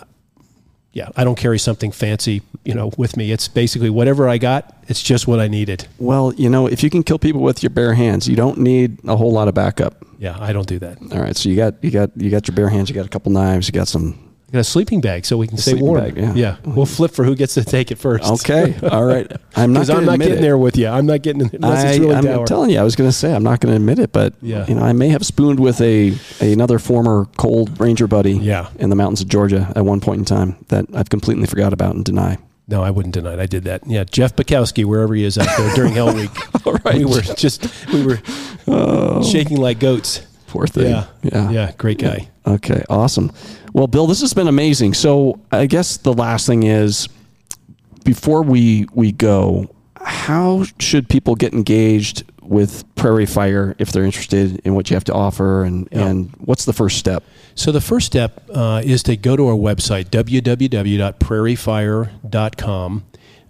[0.93, 3.31] yeah, I don't carry something fancy, you know, with me.
[3.31, 4.73] It's basically whatever I got.
[4.87, 5.87] It's just what I needed.
[5.97, 8.99] Well, you know, if you can kill people with your bare hands, you don't need
[9.05, 10.05] a whole lot of backup.
[10.17, 10.97] Yeah, I don't do that.
[11.11, 12.89] All right, so you got you got you got your bare hands.
[12.89, 13.67] You got a couple knives.
[13.67, 14.26] You got some.
[14.51, 15.99] Got a sleeping bag so we can stay warm.
[15.99, 16.55] bag, yeah.
[16.65, 18.23] Oh, we'll flip for who gets to take it first.
[18.23, 19.29] Okay, all right.
[19.57, 20.41] I'm not I'm not getting it.
[20.41, 20.87] there with you.
[20.87, 22.47] I'm not getting unless I, it's really I'm dour.
[22.47, 24.65] telling you, I was going to say I'm not going to admit it, but Yeah.
[24.65, 28.69] you know, I may have spooned with a another former cold ranger buddy Yeah.
[28.79, 31.95] in the mountains of Georgia at one point in time that I've completely forgot about
[31.95, 32.37] and deny.
[32.69, 33.39] No, I wouldn't deny it.
[33.39, 33.85] I did that.
[33.85, 36.31] Yeah, Jeff Bukowski, wherever he is out there during Hell Week,
[36.85, 36.95] right.
[36.95, 38.19] we were just we were
[38.67, 39.23] oh.
[39.23, 40.21] shaking like goats.
[40.47, 40.91] Poor thing.
[40.91, 42.29] Yeah, yeah, yeah, great guy.
[42.45, 43.31] Okay, awesome.
[43.78, 44.95] Well, Bill, this has been amazing.
[44.95, 47.07] So I guess the last thing is
[48.03, 49.69] before we we go,
[50.01, 55.13] how should people get engaged with PrairieFire if they're interested in what you have to
[55.13, 56.07] offer, and, Yeah.
[56.07, 57.23] and what's the first step?
[57.53, 63.03] So the first step uh, is to go to our website www.prairiefire.com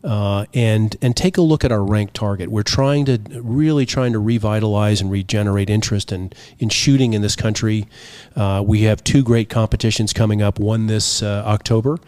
[0.08, 2.50] uh, and and take a look at our ranked target.
[2.50, 7.36] We're trying to really trying to revitalize and regenerate interest in in shooting in this
[7.36, 7.86] country.
[8.34, 10.60] Uh, we have two great competitions coming up.
[10.60, 12.00] One this uh, October.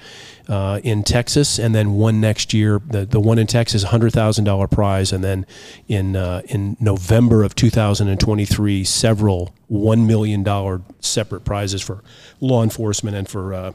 [0.48, 2.82] Uh, in Texas, and then one next year.
[2.84, 5.46] The the one in Texas, hundred thousand dollar prize, and then
[5.88, 12.04] in uh, in November of 2023, several one million dollar separate prizes for
[12.40, 13.74] law enforcement and for uh,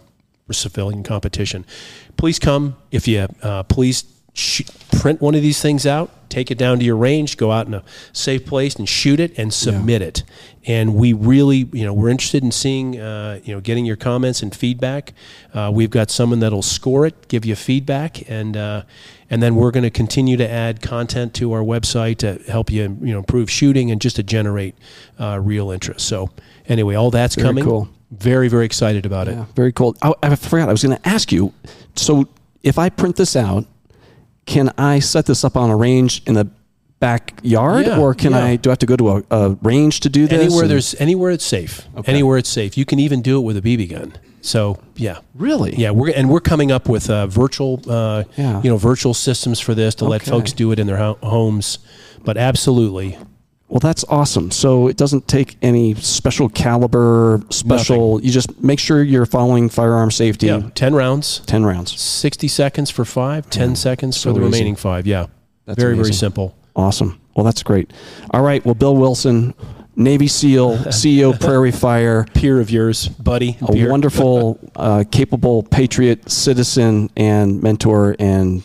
[0.48, 1.64] for civilian competition.
[2.16, 4.62] Please come if you uh, please sh-
[5.00, 7.74] print one of these things out, take it down to your range, go out in
[7.74, 7.82] a
[8.12, 10.22] safe place and shoot it and submit it.
[10.66, 14.42] And we really, you know, we're interested in seeing, uh, you know, getting your comments
[14.42, 15.12] and feedback.
[15.52, 18.82] Uh, we've got someone that'll score it, give you feedback, and uh,
[19.30, 22.82] and then we're going to continue to add content to our website to help you,
[23.02, 24.74] you know, improve shooting and just to generate
[25.18, 26.06] uh, real interest.
[26.06, 26.30] So
[26.66, 27.64] anyway, all that's Very coming.
[27.64, 27.88] cool.
[28.10, 29.36] Very, very excited about it.
[29.56, 29.96] Very cool.
[30.02, 30.68] Oh, I forgot.
[30.68, 31.52] I was going to ask you.
[31.96, 32.28] So,
[32.62, 33.66] if I print this out,
[34.46, 36.48] can I set this up on a range in the
[37.00, 38.44] backyard, Yeah, or can yeah.
[38.44, 40.40] I do I have to go to a, a range to do this?
[40.40, 41.86] Anywhere And- there's anywhere it's safe.
[41.96, 42.12] Okay.
[42.12, 42.76] Anywhere it's safe.
[42.78, 44.14] You can even do it with a BB gun.
[44.40, 45.90] So yeah, really, yeah.
[45.90, 48.60] We're and we're coming up with uh, virtual, uh, Yeah.
[48.62, 51.78] you know, virtual systems for this to let folks do it in their ho- homes.
[52.24, 53.18] But absolutely,
[53.74, 54.52] Well, that's awesome.
[54.52, 58.22] So it doesn't take any special caliber, special.
[58.22, 60.46] You just make sure you're following firearm safety.
[60.46, 60.70] yeah.
[60.76, 62.00] Ten rounds, Ten rounds.
[62.00, 64.52] sixty seconds for five, 10 seconds so for the easy.
[64.52, 65.08] remaining five.
[65.08, 65.26] Yeah,
[65.66, 66.56] That's very very simple.
[66.76, 67.20] Awesome.
[67.34, 67.92] Well, that's great.
[68.30, 68.64] All right.
[68.64, 69.54] Well, Bill Wilson,
[69.96, 73.56] Navy SEAL, CEO PrairieFire, Peer of yours, buddy.
[73.60, 73.90] a peer.
[73.90, 78.62] wonderful, uh, capable patriot, citizen, and mentor, and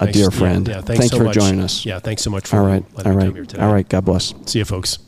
[0.00, 0.66] a Thanks- dear friend.
[0.66, 1.34] Yeah, thanks, so for much.
[1.34, 1.84] joining us.
[1.84, 2.84] Yeah, thanks so much for All right.
[3.06, 3.26] All me right.
[3.26, 3.62] come here today.
[3.62, 3.88] All right.
[3.88, 4.34] God bless.
[4.46, 4.98] See you, folks.